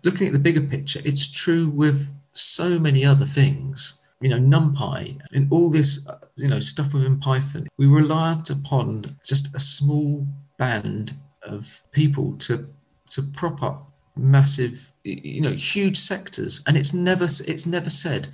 Looking 0.04 0.26
at 0.26 0.32
the 0.34 0.38
bigger 0.38 0.60
picture, 0.60 1.00
it's 1.02 1.30
true 1.30 1.68
with 1.68 2.12
so 2.34 2.78
many 2.78 3.04
other 3.04 3.24
things. 3.24 4.02
You 4.20 4.28
know, 4.28 4.38
NumPy 4.38 5.18
and 5.32 5.50
all 5.50 5.70
this, 5.70 6.06
you 6.36 6.46
know, 6.46 6.60
stuff 6.60 6.92
within 6.92 7.18
Python. 7.18 7.66
We 7.78 7.86
relied 7.86 8.50
upon 8.50 9.16
just 9.24 9.54
a 9.56 9.60
small 9.60 10.26
band 10.58 11.14
of 11.42 11.82
people 11.90 12.36
to 12.44 12.68
to 13.12 13.22
prop 13.22 13.62
up 13.62 13.90
massive, 14.14 14.92
you 15.04 15.40
know, 15.40 15.52
huge 15.52 15.96
sectors, 15.96 16.62
and 16.66 16.76
it's 16.76 16.92
never 16.92 17.24
it's 17.24 17.64
never 17.64 17.88
said 17.88 18.28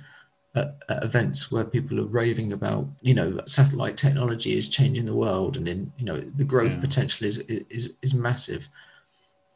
at, 0.57 0.83
at, 0.89 1.03
events 1.03 1.51
where 1.51 1.63
people 1.63 1.99
are 1.99 2.05
raving 2.05 2.51
about, 2.51 2.87
you 3.01 3.13
know, 3.13 3.39
satellite 3.45 3.97
technology 3.97 4.55
is 4.55 4.69
changing 4.69 5.05
the 5.05 5.15
world, 5.15 5.57
and 5.57 5.67
in 5.67 5.91
you 5.97 6.05
know 6.05 6.19
the 6.35 6.43
growth 6.43 6.73
yeah. 6.73 6.81
potential 6.81 7.25
is 7.25 7.39
is 7.47 7.95
is 8.01 8.13
massive. 8.13 8.69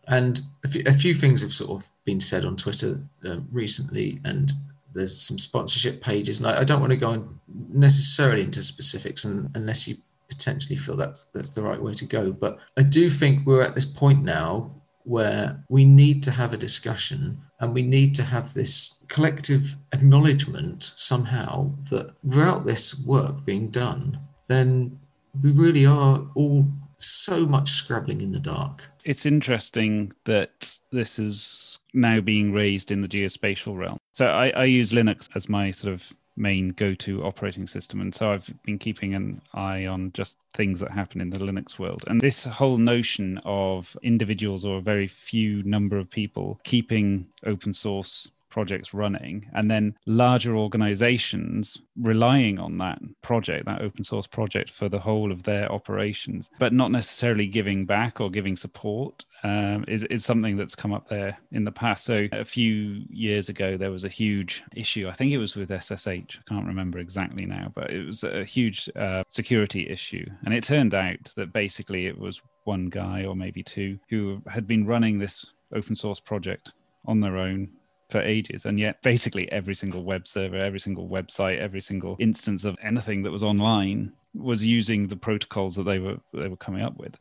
And 0.08 0.42
a 0.64 0.68
few, 0.68 0.84
a 0.86 0.94
few 0.94 1.14
things 1.14 1.42
have 1.42 1.54
sort 1.54 1.72
of 1.72 1.90
been 2.06 2.20
said 2.20 2.46
on 2.46 2.56
Twitter 2.56 3.02
uh, 3.26 3.38
recently, 3.52 4.20
and 4.24 4.52
there's 4.94 5.20
some 5.20 5.38
sponsorship 5.38 6.02
pages, 6.02 6.40
and 6.40 6.48
I, 6.48 6.62
I 6.62 6.64
don't 6.64 6.82
want 6.82 6.92
to 6.92 6.98
go 6.98 7.10
on 7.10 7.40
necessarily 7.48 8.42
into 8.42 8.62
specifics, 8.62 9.26
and, 9.26 9.50
unless 9.56 9.88
you 9.88 9.98
potentially 10.30 10.78
feel 10.78 10.96
that's 10.96 11.26
that's 11.34 11.52
the 11.52 11.62
right 11.62 11.82
way 11.82 11.94
to 11.94 12.06
go. 12.06 12.32
But 12.32 12.58
I 12.78 12.84
do 12.84 13.10
think 13.10 13.46
we're 13.46 13.64
at 13.64 13.76
this 13.76 13.86
point 13.86 14.24
now 14.24 14.82
where 15.04 15.64
we 15.70 15.84
need 15.86 16.24
to 16.24 16.32
have 16.32 16.54
a 16.54 16.58
discussion 16.58 17.42
and 17.62 17.74
we 17.74 17.84
need 17.84 18.16
to 18.16 18.24
have 18.24 18.54
this 18.54 19.02
collective 19.08 19.78
acknowledgement 19.94 20.84
somehow 20.84 21.72
that 21.92 22.16
without 22.24 22.66
this 22.66 23.00
work 23.06 23.46
being 23.46 23.70
done, 23.70 24.20
then 24.48 25.00
we 25.42 25.52
really 25.52 25.86
are 25.86 26.28
all 26.34 26.68
so 26.98 27.46
much 27.46 27.70
scrabbling 27.70 28.20
in 28.20 28.32
the 28.32 28.40
dark. 28.40 28.90
It's 29.04 29.26
interesting 29.26 30.12
that 30.26 30.80
this 30.92 31.20
is 31.20 31.80
now 31.94 32.20
being 32.20 32.52
raised 32.52 32.92
in 32.92 33.02
the 33.02 33.08
geospatial 33.08 33.78
realm. 33.78 33.98
So 34.14 34.26
I, 34.26 34.50
I 34.50 34.64
use 34.66 34.92
Linux 34.92 35.30
as 35.36 35.48
my 35.48 35.72
sort 35.72 35.94
of 35.94 36.12
main 36.42 36.70
go-to 36.70 37.24
operating 37.24 37.68
system. 37.68 38.02
And 38.02 38.14
so 38.14 38.32
i've 38.32 38.50
been 38.64 38.80
keeping 38.80 39.14
an 39.14 39.42
eye 39.54 39.86
on 39.86 40.12
just 40.14 40.38
things 40.54 40.80
that 40.80 40.92
happen 40.92 41.22
in 41.22 41.30
the 41.30 41.40
linux 41.40 41.80
world. 41.80 42.04
And 42.08 42.20
this 42.20 42.46
whole 42.46 42.78
notion 42.78 43.40
of 43.46 43.96
individuals 44.02 44.66
or 44.66 44.78
a 44.78 44.82
very 44.82 45.08
few 45.08 45.64
number 45.64 45.98
of 45.98 46.10
people 46.10 46.60
keeping 46.64 47.28
open 47.46 47.74
source 47.74 48.30
projects 48.52 48.94
running 48.94 49.48
and 49.54 49.72
then 49.72 49.96
larger 50.06 50.56
organizations 50.56 51.82
relying 52.00 52.60
on 52.60 52.78
that 52.78 53.00
project 53.22 53.66
that 53.66 53.82
open 53.82 54.04
source 54.04 54.28
project 54.28 54.70
for 54.70 54.88
the 54.90 55.00
whole 55.00 55.32
of 55.32 55.44
their 55.44 55.72
operations 55.72 56.52
but 56.60 56.74
not 56.74 56.92
necessarily 56.92 57.48
giving 57.48 57.86
back 57.86 58.22
or 58.22 58.30
giving 58.30 58.56
support 58.56 59.26
um, 59.44 59.86
is, 59.88 60.04
is 60.06 60.24
something 60.24 60.56
that's 60.56 60.76
come 60.76 60.94
up 60.94 61.08
there 61.10 61.38
in 61.52 61.64
the 61.64 61.72
past. 61.72 62.06
So 62.06 62.28
a 62.32 62.46
few 62.46 63.02
years 63.10 63.50
ago, 63.50 63.78
there 63.78 63.92
was 63.92 64.04
a 64.04 64.10
huge 64.10 64.64
issue. 64.76 65.08
I 65.10 65.14
think 65.14 65.32
it 65.32 65.38
was 65.38 65.56
with 65.56 65.70
SSH. 65.70 66.08
I 66.08 66.42
can't 66.48 66.68
remember 66.68 67.00
exactly 67.00 67.46
now, 67.46 67.72
but 67.74 67.90
it 67.90 68.06
was 68.06 68.24
a 68.24 68.44
huge 68.44 68.90
uh, 68.96 69.24
security 69.28 69.90
issue. 69.90 70.26
And 70.46 70.54
it 70.54 70.64
turned 70.64 70.94
out 70.94 71.32
that 71.36 71.54
basically 71.54 72.06
it 72.06 72.18
was 72.18 72.42
one 72.66 72.88
guy 72.88 73.26
or 73.26 73.36
maybe 73.36 73.64
two 73.64 73.98
who 74.10 74.42
had 74.48 74.68
been 74.68 74.86
running 74.86 75.18
this 75.18 75.54
open 75.74 75.96
source 75.96 76.20
project 76.20 76.74
on 77.06 77.20
their 77.20 77.38
own 77.38 77.70
for 78.12 78.22
ages 78.22 78.66
and 78.66 78.80
yet 78.80 79.02
basically 79.02 79.52
every 79.52 79.74
single 79.74 80.04
web 80.04 80.28
server 80.28 80.58
every 80.58 80.80
single 80.80 81.08
website 81.08 81.60
every 81.60 81.82
single 81.82 82.16
instance 82.20 82.66
of 82.66 82.76
anything 82.84 83.24
that 83.24 83.32
was 83.32 83.44
online 83.44 84.12
was 84.34 84.66
using 84.66 85.08
the 85.08 85.16
protocols 85.16 85.76
that 85.76 85.84
they 85.84 86.00
were 86.00 86.18
they 86.34 86.48
were 86.48 86.58
coming 86.58 86.82
up 86.82 86.98
with. 86.98 87.18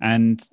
And 0.00 0.46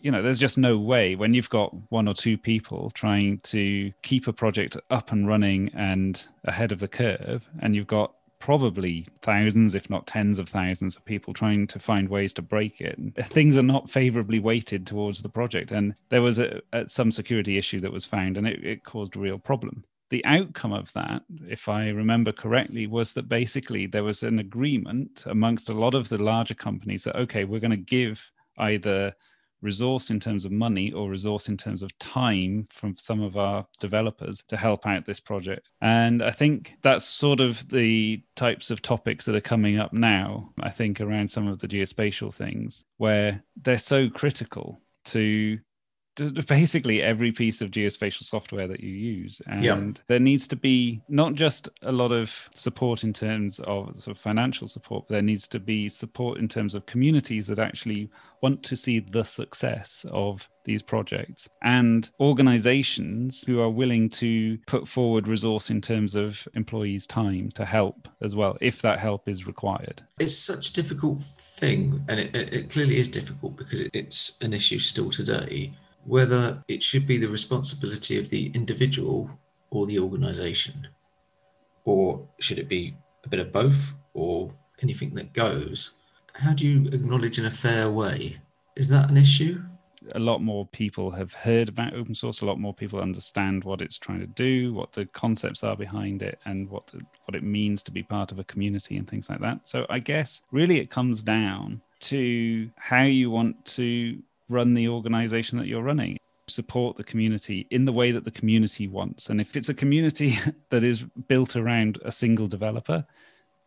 you 0.00 0.10
know 0.10 0.22
there's 0.22 0.38
just 0.38 0.58
no 0.58 0.78
way 0.78 1.14
when 1.14 1.34
you've 1.34 1.50
got 1.50 1.74
one 1.90 2.08
or 2.08 2.14
two 2.14 2.36
people 2.36 2.90
trying 2.90 3.38
to 3.40 3.92
keep 4.02 4.26
a 4.26 4.32
project 4.32 4.76
up 4.90 5.12
and 5.12 5.28
running 5.28 5.70
and 5.74 6.26
ahead 6.44 6.72
of 6.72 6.80
the 6.80 6.88
curve 6.88 7.48
and 7.60 7.74
you've 7.76 7.86
got 7.86 8.14
probably 8.42 9.06
thousands 9.22 9.76
if 9.76 9.88
not 9.88 10.04
tens 10.08 10.40
of 10.40 10.48
thousands 10.48 10.96
of 10.96 11.04
people 11.04 11.32
trying 11.32 11.64
to 11.64 11.78
find 11.78 12.08
ways 12.08 12.32
to 12.32 12.42
break 12.42 12.80
it. 12.80 12.98
Things 13.26 13.56
are 13.56 13.62
not 13.62 13.88
favorably 13.88 14.40
weighted 14.40 14.84
towards 14.84 15.22
the 15.22 15.28
project 15.28 15.70
and 15.70 15.94
there 16.08 16.22
was 16.22 16.40
a, 16.40 16.60
a 16.72 16.88
some 16.88 17.12
security 17.12 17.56
issue 17.56 17.78
that 17.78 17.92
was 17.92 18.04
found 18.04 18.36
and 18.36 18.48
it, 18.48 18.64
it 18.64 18.82
caused 18.82 19.14
a 19.14 19.20
real 19.20 19.38
problem. 19.38 19.84
The 20.10 20.24
outcome 20.24 20.72
of 20.72 20.92
that, 20.94 21.22
if 21.48 21.68
I 21.68 21.90
remember 21.90 22.32
correctly, 22.32 22.88
was 22.88 23.12
that 23.12 23.28
basically 23.28 23.86
there 23.86 24.02
was 24.02 24.24
an 24.24 24.40
agreement 24.40 25.22
amongst 25.26 25.68
a 25.68 25.78
lot 25.78 25.94
of 25.94 26.08
the 26.08 26.20
larger 26.20 26.54
companies 26.54 27.04
that, 27.04 27.14
okay, 27.14 27.44
we're 27.44 27.60
going 27.60 27.70
to 27.70 27.76
give 27.76 28.28
either 28.58 29.14
resource 29.62 30.10
in 30.10 30.20
terms 30.20 30.44
of 30.44 30.52
money 30.52 30.92
or 30.92 31.08
resource 31.08 31.48
in 31.48 31.56
terms 31.56 31.82
of 31.82 31.96
time 31.98 32.66
from 32.70 32.96
some 32.96 33.22
of 33.22 33.36
our 33.36 33.66
developers 33.80 34.42
to 34.48 34.56
help 34.56 34.86
out 34.86 35.06
this 35.06 35.20
project. 35.20 35.68
And 35.80 36.22
I 36.22 36.30
think 36.30 36.74
that's 36.82 37.04
sort 37.04 37.40
of 37.40 37.68
the 37.68 38.22
types 38.36 38.70
of 38.70 38.82
topics 38.82 39.24
that 39.24 39.34
are 39.34 39.40
coming 39.40 39.78
up 39.78 39.92
now, 39.92 40.52
I 40.60 40.70
think, 40.70 41.00
around 41.00 41.30
some 41.30 41.46
of 41.46 41.60
the 41.60 41.68
geospatial 41.68 42.34
things, 42.34 42.84
where 42.98 43.42
they're 43.60 43.78
so 43.78 44.08
critical 44.08 44.80
to 45.06 45.58
basically 46.46 47.02
every 47.02 47.32
piece 47.32 47.60
of 47.60 47.70
geospatial 47.70 48.24
software 48.24 48.68
that 48.68 48.80
you 48.80 48.90
use. 48.90 49.40
And 49.46 50.00
there 50.08 50.18
needs 50.18 50.46
to 50.48 50.56
be 50.56 51.00
not 51.08 51.34
just 51.34 51.68
a 51.82 51.92
lot 51.92 52.12
of 52.12 52.50
support 52.54 53.04
in 53.04 53.12
terms 53.12 53.60
of 53.60 54.00
sort 54.00 54.16
of 54.16 54.22
financial 54.22 54.68
support 54.68 54.92
but 54.92 55.14
there 55.14 55.22
needs 55.22 55.48
to 55.48 55.58
be 55.58 55.88
support 55.88 56.38
in 56.38 56.48
terms 56.48 56.74
of 56.74 56.86
communities 56.86 57.46
that 57.46 57.58
actually 57.58 58.10
want 58.40 58.62
to 58.64 58.76
see 58.76 58.98
the 58.98 59.22
success 59.22 60.04
of 60.10 60.48
these 60.64 60.82
projects. 60.82 61.48
And 61.62 62.10
organizations 62.20 63.44
who 63.44 63.60
are 63.60 63.70
willing 63.70 64.10
to 64.10 64.58
put 64.66 64.86
forward 64.88 65.28
resource 65.28 65.70
in 65.70 65.80
terms 65.80 66.14
of 66.14 66.46
employees 66.54 67.06
time 67.06 67.50
to 67.52 67.64
help 67.64 68.08
as 68.20 68.34
well 68.34 68.56
if 68.60 68.82
that 68.82 68.98
help 68.98 69.28
is 69.28 69.46
required. 69.46 70.02
It's 70.18 70.36
such 70.36 70.70
a 70.70 70.72
difficult 70.72 71.22
thing 71.22 72.04
and 72.08 72.20
it, 72.20 72.34
it 72.34 72.70
clearly 72.70 72.96
is 72.96 73.08
difficult 73.08 73.56
because 73.56 73.82
it's 73.92 74.40
an 74.40 74.52
issue 74.52 74.78
still 74.78 75.10
today 75.10 75.72
whether 76.04 76.62
it 76.68 76.82
should 76.82 77.06
be 77.06 77.18
the 77.18 77.28
responsibility 77.28 78.18
of 78.18 78.30
the 78.30 78.50
individual 78.54 79.30
or 79.70 79.86
the 79.86 79.98
organization, 79.98 80.88
or 81.84 82.28
should 82.40 82.58
it 82.58 82.68
be 82.68 82.96
a 83.24 83.28
bit 83.28 83.40
of 83.40 83.52
both, 83.52 83.94
or 84.14 84.52
anything 84.82 85.14
that 85.14 85.32
goes. 85.32 85.92
How 86.34 86.52
do 86.52 86.66
you 86.66 86.88
acknowledge 86.88 87.38
in 87.38 87.44
a 87.44 87.50
fair 87.50 87.90
way? 87.90 88.38
Is 88.76 88.88
that 88.88 89.10
an 89.10 89.16
issue? 89.16 89.62
a 90.14 90.18
lot 90.18 90.42
more 90.42 90.66
people 90.66 91.12
have 91.12 91.32
heard 91.32 91.68
about 91.68 91.94
open 91.94 92.12
source 92.12 92.40
a 92.40 92.44
lot 92.44 92.58
more 92.58 92.74
people 92.74 93.00
understand 93.00 93.62
what 93.62 93.80
it's 93.80 93.98
trying 93.98 94.18
to 94.18 94.26
do 94.26 94.74
what 94.74 94.92
the 94.92 95.06
concepts 95.06 95.62
are 95.62 95.76
behind 95.76 96.22
it 96.22 96.40
and 96.44 96.68
what 96.68 96.86
the, 96.88 97.00
what 97.24 97.36
it 97.36 97.44
means 97.44 97.84
to 97.84 97.92
be 97.92 98.02
part 98.02 98.32
of 98.32 98.40
a 98.40 98.44
community 98.44 98.96
and 98.96 99.08
things 99.08 99.30
like 99.30 99.40
that 99.40 99.60
so 99.64 99.86
i 99.90 100.00
guess 100.00 100.42
really 100.50 100.80
it 100.80 100.90
comes 100.90 101.22
down 101.22 101.80
to 102.00 102.68
how 102.76 103.04
you 103.04 103.30
want 103.30 103.64
to 103.64 104.20
run 104.52 104.74
the 104.74 104.88
organization 104.88 105.58
that 105.58 105.66
you're 105.66 105.82
running. 105.82 106.18
Support 106.48 106.96
the 106.96 107.04
community 107.04 107.66
in 107.70 107.84
the 107.84 107.92
way 107.92 108.12
that 108.12 108.24
the 108.24 108.30
community 108.30 108.88
wants. 108.88 109.28
And 109.30 109.40
if 109.40 109.56
it's 109.56 109.68
a 109.68 109.74
community 109.74 110.38
that 110.70 110.84
is 110.84 111.04
built 111.28 111.56
around 111.56 111.98
a 112.04 112.12
single 112.12 112.46
developer 112.46 113.06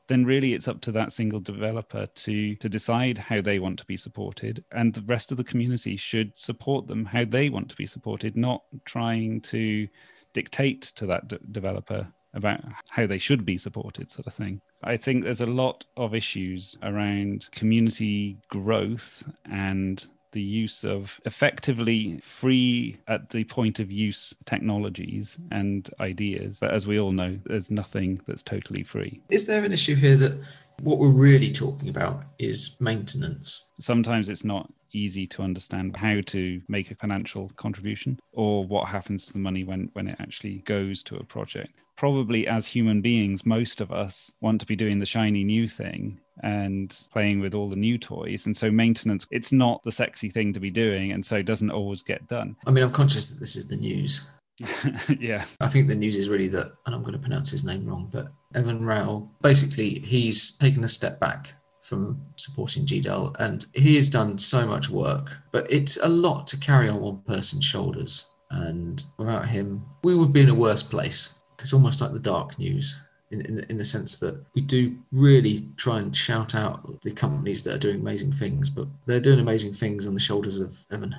then 0.08 0.26
really 0.26 0.54
it's 0.54 0.68
up 0.68 0.82
to 0.82 0.92
that 0.92 1.12
single 1.12 1.40
developer 1.40 2.06
to 2.06 2.56
to 2.56 2.70
decide 2.70 3.18
how 3.18 3.42
they 3.42 3.60
want 3.60 3.80
to 3.80 3.86
be 3.86 3.98
supported. 3.98 4.64
And 4.72 4.94
the 4.94 5.02
rest 5.02 5.32
of 5.32 5.38
the 5.38 5.44
community 5.44 5.96
should 5.96 6.36
support 6.36 6.88
them 6.88 7.06
how 7.06 7.26
they 7.26 7.50
want 7.50 7.70
to 7.70 7.76
be 7.76 7.88
supported 7.88 8.36
not 8.36 8.64
trying 8.86 9.42
to 9.42 9.88
dictate 10.34 10.82
to 10.82 11.06
that 11.08 11.28
d- 11.28 11.38
developer 11.52 12.08
about 12.34 12.60
how 12.90 13.08
they 13.08 13.18
should 13.18 13.46
be 13.46 13.58
supported 13.58 14.12
sort 14.12 14.28
of 14.28 14.34
thing. 14.34 14.62
I 14.84 14.98
think 14.98 15.24
there's 15.24 15.42
a 15.42 15.46
lot 15.46 15.86
of 15.96 16.14
issues 16.14 16.78
around 16.84 17.50
community 17.52 18.38
growth 18.50 19.24
and 19.50 20.06
the 20.36 20.42
use 20.42 20.84
of 20.84 21.22
effectively 21.26 22.20
free 22.20 22.98
at 23.08 23.30
the 23.30 23.46
point 23.46 23.80
of 23.80 23.90
use 23.90 24.34
technologies 24.46 25.40
and 25.50 25.90
ideas. 26.02 26.60
But 26.60 26.74
as 26.74 26.86
we 26.86 27.00
all 27.00 27.14
know, 27.14 27.40
there's 27.46 27.72
nothing 27.72 28.22
that's 28.28 28.44
totally 28.44 28.84
free. 28.84 29.22
Is 29.30 29.48
there 29.48 29.64
an 29.64 29.72
issue 29.72 29.96
here 29.96 30.18
that 30.18 30.38
what 30.82 30.98
we're 31.00 31.08
really 31.08 31.52
talking 31.52 31.88
about 31.88 32.26
is 32.38 32.76
maintenance? 32.82 33.72
Sometimes 33.80 34.28
it's 34.28 34.44
not 34.44 34.70
easy 34.92 35.26
to 35.28 35.42
understand 35.42 35.96
how 35.96 36.20
to 36.26 36.62
make 36.68 36.92
a 36.92 36.96
financial 36.96 37.50
contribution 37.56 38.20
or 38.34 38.66
what 38.66 38.90
happens 38.90 39.26
to 39.28 39.34
the 39.34 39.40
money 39.40 39.64
when, 39.64 39.90
when 39.94 40.10
it 40.10 40.18
actually 40.20 40.60
goes 40.66 41.02
to 41.04 41.16
a 41.16 41.24
project. 41.24 41.80
Probably 41.98 42.48
as 42.48 42.68
human 42.68 43.02
beings, 43.02 43.46
most 43.46 43.82
of 43.82 43.92
us 43.92 44.32
want 44.42 44.60
to 44.62 44.68
be 44.68 44.76
doing 44.76 45.00
the 45.00 45.06
shiny 45.06 45.44
new 45.44 45.68
thing 45.68 46.20
and 46.44 46.98
playing 47.12 47.40
with 47.40 47.54
all 47.54 47.70
the 47.70 47.76
new 47.76 47.98
toys. 47.98 48.46
And 48.46 48.56
so 48.56 48.70
maintenance, 48.70 49.26
it's 49.32 49.52
not 49.52 49.82
the 49.84 49.92
sexy 49.92 50.30
thing 50.30 50.52
to 50.54 50.60
be 50.60 50.70
doing. 50.70 51.12
And 51.14 51.26
so 51.26 51.38
it 51.38 51.46
doesn't 51.46 51.72
always 51.72 52.02
get 52.02 52.28
done. 52.28 52.56
I 52.68 52.72
mean, 52.72 52.84
I'm 52.84 52.92
conscious 52.92 53.30
that 53.30 53.40
this 53.40 53.56
is 53.56 53.68
the 53.68 53.78
news. 53.78 54.28
yeah. 55.20 55.46
I 55.62 55.68
think 55.68 55.88
the 55.88 55.96
news 55.96 56.18
is 56.18 56.30
really 56.30 56.48
that, 56.50 56.74
and 56.86 56.96
I'm 56.96 57.02
going 57.02 57.14
to 57.14 57.20
pronounce 57.20 57.52
his 57.52 57.64
name 57.64 57.86
wrong, 57.86 58.10
but 58.12 58.28
Evan 58.54 58.86
Rao, 58.86 59.30
basically, 59.42 60.00
he's 60.00 60.58
taken 60.58 60.84
a 60.84 60.90
step 60.90 61.20
back 61.20 61.54
from 61.82 62.22
supporting 62.36 62.86
GDAL 62.86 63.36
and 63.40 63.66
he 63.74 63.96
has 63.96 64.10
done 64.10 64.38
so 64.38 64.66
much 64.66 64.90
work, 64.90 65.38
but 65.52 65.72
it's 65.72 65.98
a 65.98 66.10
lot 66.10 66.48
to 66.48 66.58
carry 66.58 66.90
on 66.90 67.00
one 67.00 67.22
person's 67.28 67.66
shoulders. 67.66 68.32
And 68.50 69.04
without 69.18 69.48
him, 69.48 69.86
we 70.04 70.16
would 70.16 70.34
be 70.34 70.42
in 70.42 70.50
a 70.50 70.56
worse 70.56 70.84
place. 70.84 71.36
It's 71.60 71.74
almost 71.74 72.02
like 72.02 72.14
the 72.14 72.20
dark 72.20 72.60
news 72.60 73.02
in, 73.32 73.42
in, 73.42 73.66
in, 73.70 73.78
the 73.78 73.86
sense 73.86 74.20
that 74.20 74.44
we 74.54 74.62
do 74.62 74.98
really 75.12 75.68
try 75.78 76.00
and 76.00 76.16
shout 76.16 76.54
out 76.54 77.02
the 77.02 77.12
companies 77.12 77.64
that 77.64 77.74
are 77.74 77.80
doing 77.80 78.00
amazing 78.02 78.34
things, 78.34 78.70
but 78.70 78.88
they're 79.06 79.20
doing 79.20 79.40
amazing 79.40 79.74
things 79.74 80.06
on 80.06 80.14
the 80.14 80.20
shoulders 80.20 80.60
of 80.60 80.86
Evan. 80.92 81.16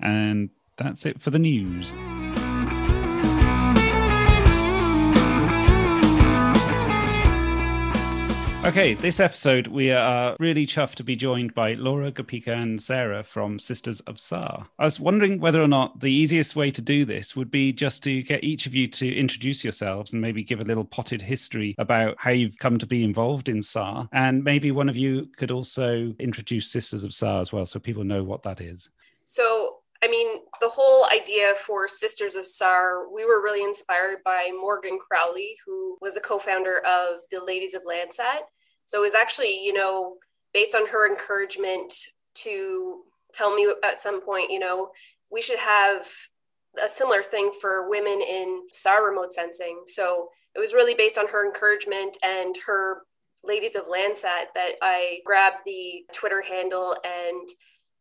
And 0.00 0.50
that's 0.76 1.04
it 1.04 1.20
for 1.20 1.30
the 1.30 1.38
news. 1.38 1.94
Okay, 8.68 8.92
this 8.92 9.18
episode 9.18 9.66
we 9.68 9.90
are 9.92 10.36
really 10.38 10.66
chuffed 10.66 10.96
to 10.96 11.02
be 11.02 11.16
joined 11.16 11.54
by 11.54 11.72
Laura, 11.72 12.12
Gopika, 12.12 12.48
and 12.48 12.82
Sarah 12.82 13.24
from 13.24 13.58
Sisters 13.58 14.00
of 14.00 14.20
SAR. 14.20 14.66
I 14.78 14.84
was 14.84 15.00
wondering 15.00 15.40
whether 15.40 15.62
or 15.62 15.66
not 15.66 16.00
the 16.00 16.12
easiest 16.12 16.54
way 16.54 16.70
to 16.72 16.82
do 16.82 17.06
this 17.06 17.34
would 17.34 17.50
be 17.50 17.72
just 17.72 18.02
to 18.02 18.22
get 18.22 18.44
each 18.44 18.66
of 18.66 18.74
you 18.74 18.86
to 18.86 19.16
introduce 19.16 19.64
yourselves 19.64 20.12
and 20.12 20.20
maybe 20.20 20.42
give 20.42 20.60
a 20.60 20.64
little 20.64 20.84
potted 20.84 21.22
history 21.22 21.74
about 21.78 22.16
how 22.18 22.30
you've 22.30 22.58
come 22.58 22.76
to 22.76 22.86
be 22.86 23.04
involved 23.04 23.48
in 23.48 23.62
SAR. 23.62 24.06
And 24.12 24.44
maybe 24.44 24.70
one 24.70 24.90
of 24.90 24.98
you 24.98 25.30
could 25.38 25.50
also 25.50 26.14
introduce 26.18 26.70
Sisters 26.70 27.04
of 27.04 27.14
SAR 27.14 27.40
as 27.40 27.50
well 27.50 27.64
so 27.64 27.78
people 27.78 28.04
know 28.04 28.22
what 28.22 28.42
that 28.42 28.60
is. 28.60 28.90
So, 29.24 29.76
I 30.02 30.08
mean, 30.08 30.40
the 30.60 30.68
whole 30.68 31.08
idea 31.10 31.54
for 31.54 31.88
Sisters 31.88 32.34
of 32.34 32.46
SAR, 32.46 33.10
we 33.10 33.24
were 33.24 33.42
really 33.42 33.64
inspired 33.64 34.18
by 34.26 34.50
Morgan 34.52 34.98
Crowley, 34.98 35.56
who 35.64 35.96
was 36.02 36.18
a 36.18 36.20
co 36.20 36.38
founder 36.38 36.80
of 36.84 37.20
the 37.30 37.42
Ladies 37.42 37.72
of 37.72 37.82
Landsat. 37.86 38.40
So 38.88 38.98
it 38.98 39.02
was 39.02 39.14
actually, 39.14 39.62
you 39.62 39.74
know, 39.74 40.14
based 40.54 40.74
on 40.74 40.88
her 40.88 41.06
encouragement 41.06 41.92
to 42.36 43.02
tell 43.34 43.54
me 43.54 43.70
at 43.84 44.00
some 44.00 44.22
point, 44.22 44.50
you 44.50 44.58
know, 44.58 44.88
we 45.30 45.42
should 45.42 45.58
have 45.58 46.06
a 46.82 46.88
similar 46.88 47.22
thing 47.22 47.52
for 47.60 47.90
women 47.90 48.22
in 48.22 48.62
SAR 48.72 49.06
remote 49.06 49.34
sensing. 49.34 49.82
So 49.84 50.28
it 50.54 50.58
was 50.58 50.72
really 50.72 50.94
based 50.94 51.18
on 51.18 51.28
her 51.28 51.46
encouragement 51.46 52.16
and 52.24 52.56
her 52.66 53.02
Ladies 53.44 53.76
of 53.76 53.84
Landsat 53.84 54.54
that 54.54 54.72
I 54.80 55.18
grabbed 55.24 55.60
the 55.66 56.04
Twitter 56.14 56.40
handle 56.40 56.96
and 57.04 57.48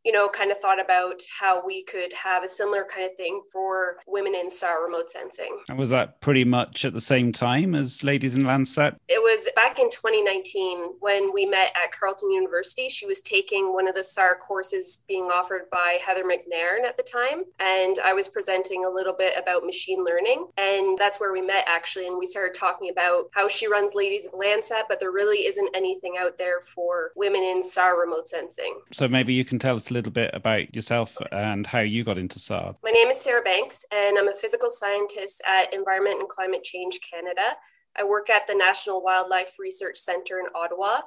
you 0.04 0.12
know, 0.12 0.30
kind 0.30 0.52
of 0.52 0.58
thought 0.60 0.80
about 0.80 1.22
how 1.40 1.66
we 1.66 1.84
could 1.84 2.14
have 2.14 2.44
a 2.44 2.50
similar 2.50 2.86
kind 2.86 3.06
of 3.06 3.16
thing 3.18 3.42
for 3.52 3.98
women 4.08 4.34
in 4.36 4.50
SAR 4.50 4.86
remote 4.86 5.12
sensing. 5.12 5.60
And 5.70 5.78
was 5.78 5.90
that 5.90 6.22
pretty 6.22 6.46
much 6.46 6.86
at 6.86 6.94
the 6.94 7.02
same 7.02 7.32
time 7.32 7.76
as 7.76 8.04
Ladies 8.04 8.36
in 8.36 8.44
Landsat? 8.44 8.96
It 9.08 9.22
was 9.22 9.50
back 9.56 9.80
in 9.80 9.90
2019 9.90 10.96
when 11.00 11.34
we 11.34 11.46
met 11.46 11.76
at 11.76 11.92
Carleton 11.92 12.32
University. 12.32 12.90
She 12.90 13.06
was 13.06 13.22
taking 13.22 13.74
one 13.74 13.88
of 13.88 13.96
the 13.96 14.04
SAR 14.04 14.36
courses 14.36 15.00
being 15.08 15.26
offered 15.26 15.70
by 15.72 16.00
Heather 16.06 16.24
McNairn 16.24 16.86
at 16.88 16.96
the 16.96 17.04
time. 17.04 17.44
And 17.60 17.98
I 18.04 18.14
was 18.14 18.28
presenting 18.28 18.86
a 18.86 18.90
little 18.90 19.14
bit 19.14 19.34
about 19.38 19.66
machine 19.66 20.06
learning. 20.06 20.48
And 20.58 20.98
that's 20.98 21.20
where 21.20 21.34
we 21.34 21.42
met 21.42 21.66
actually. 21.68 22.08
And 22.08 22.18
we 22.18 22.26
started 22.26 22.58
talking 22.58 22.90
about 22.90 23.26
how 23.34 23.48
she 23.48 23.68
runs 23.68 23.94
Ladies 23.94 24.26
of 24.26 24.34
Landsat, 24.34 24.84
but 24.88 25.00
there 25.00 25.12
really 25.12 25.46
isn't 25.48 25.76
anything 25.76 26.16
out 26.20 26.38
there 26.38 26.62
for 26.62 27.12
women 27.16 27.42
in 27.42 27.62
SAR 27.62 28.00
remote 28.00 28.30
sensing. 28.30 28.80
So 28.94 29.08
maybe 29.08 29.34
you 29.34 29.44
can 29.44 29.60
tell 29.60 29.76
us 29.76 29.90
a 29.90 29.97
little 29.98 30.12
bit 30.12 30.30
about 30.34 30.74
yourself 30.76 31.18
and 31.32 31.66
how 31.66 31.80
you 31.80 32.04
got 32.04 32.20
into 32.20 32.38
SAR. 32.40 32.76
My 32.84 32.92
name 32.92 33.10
is 33.10 33.20
Sarah 33.20 33.42
Banks, 33.42 33.84
and 33.92 34.18
I'm 34.18 34.28
a 34.28 34.34
physical 34.34 34.70
scientist 34.70 35.42
at 35.46 35.74
Environment 35.74 36.20
and 36.20 36.30
Climate 36.30 36.64
Change 36.64 37.00
Canada. 37.02 37.56
I 37.98 38.04
work 38.04 38.30
at 38.30 38.46
the 38.46 38.54
National 38.54 39.02
Wildlife 39.02 39.54
Research 39.58 39.98
Centre 39.98 40.40
in 40.40 40.46
Ottawa, 40.54 41.00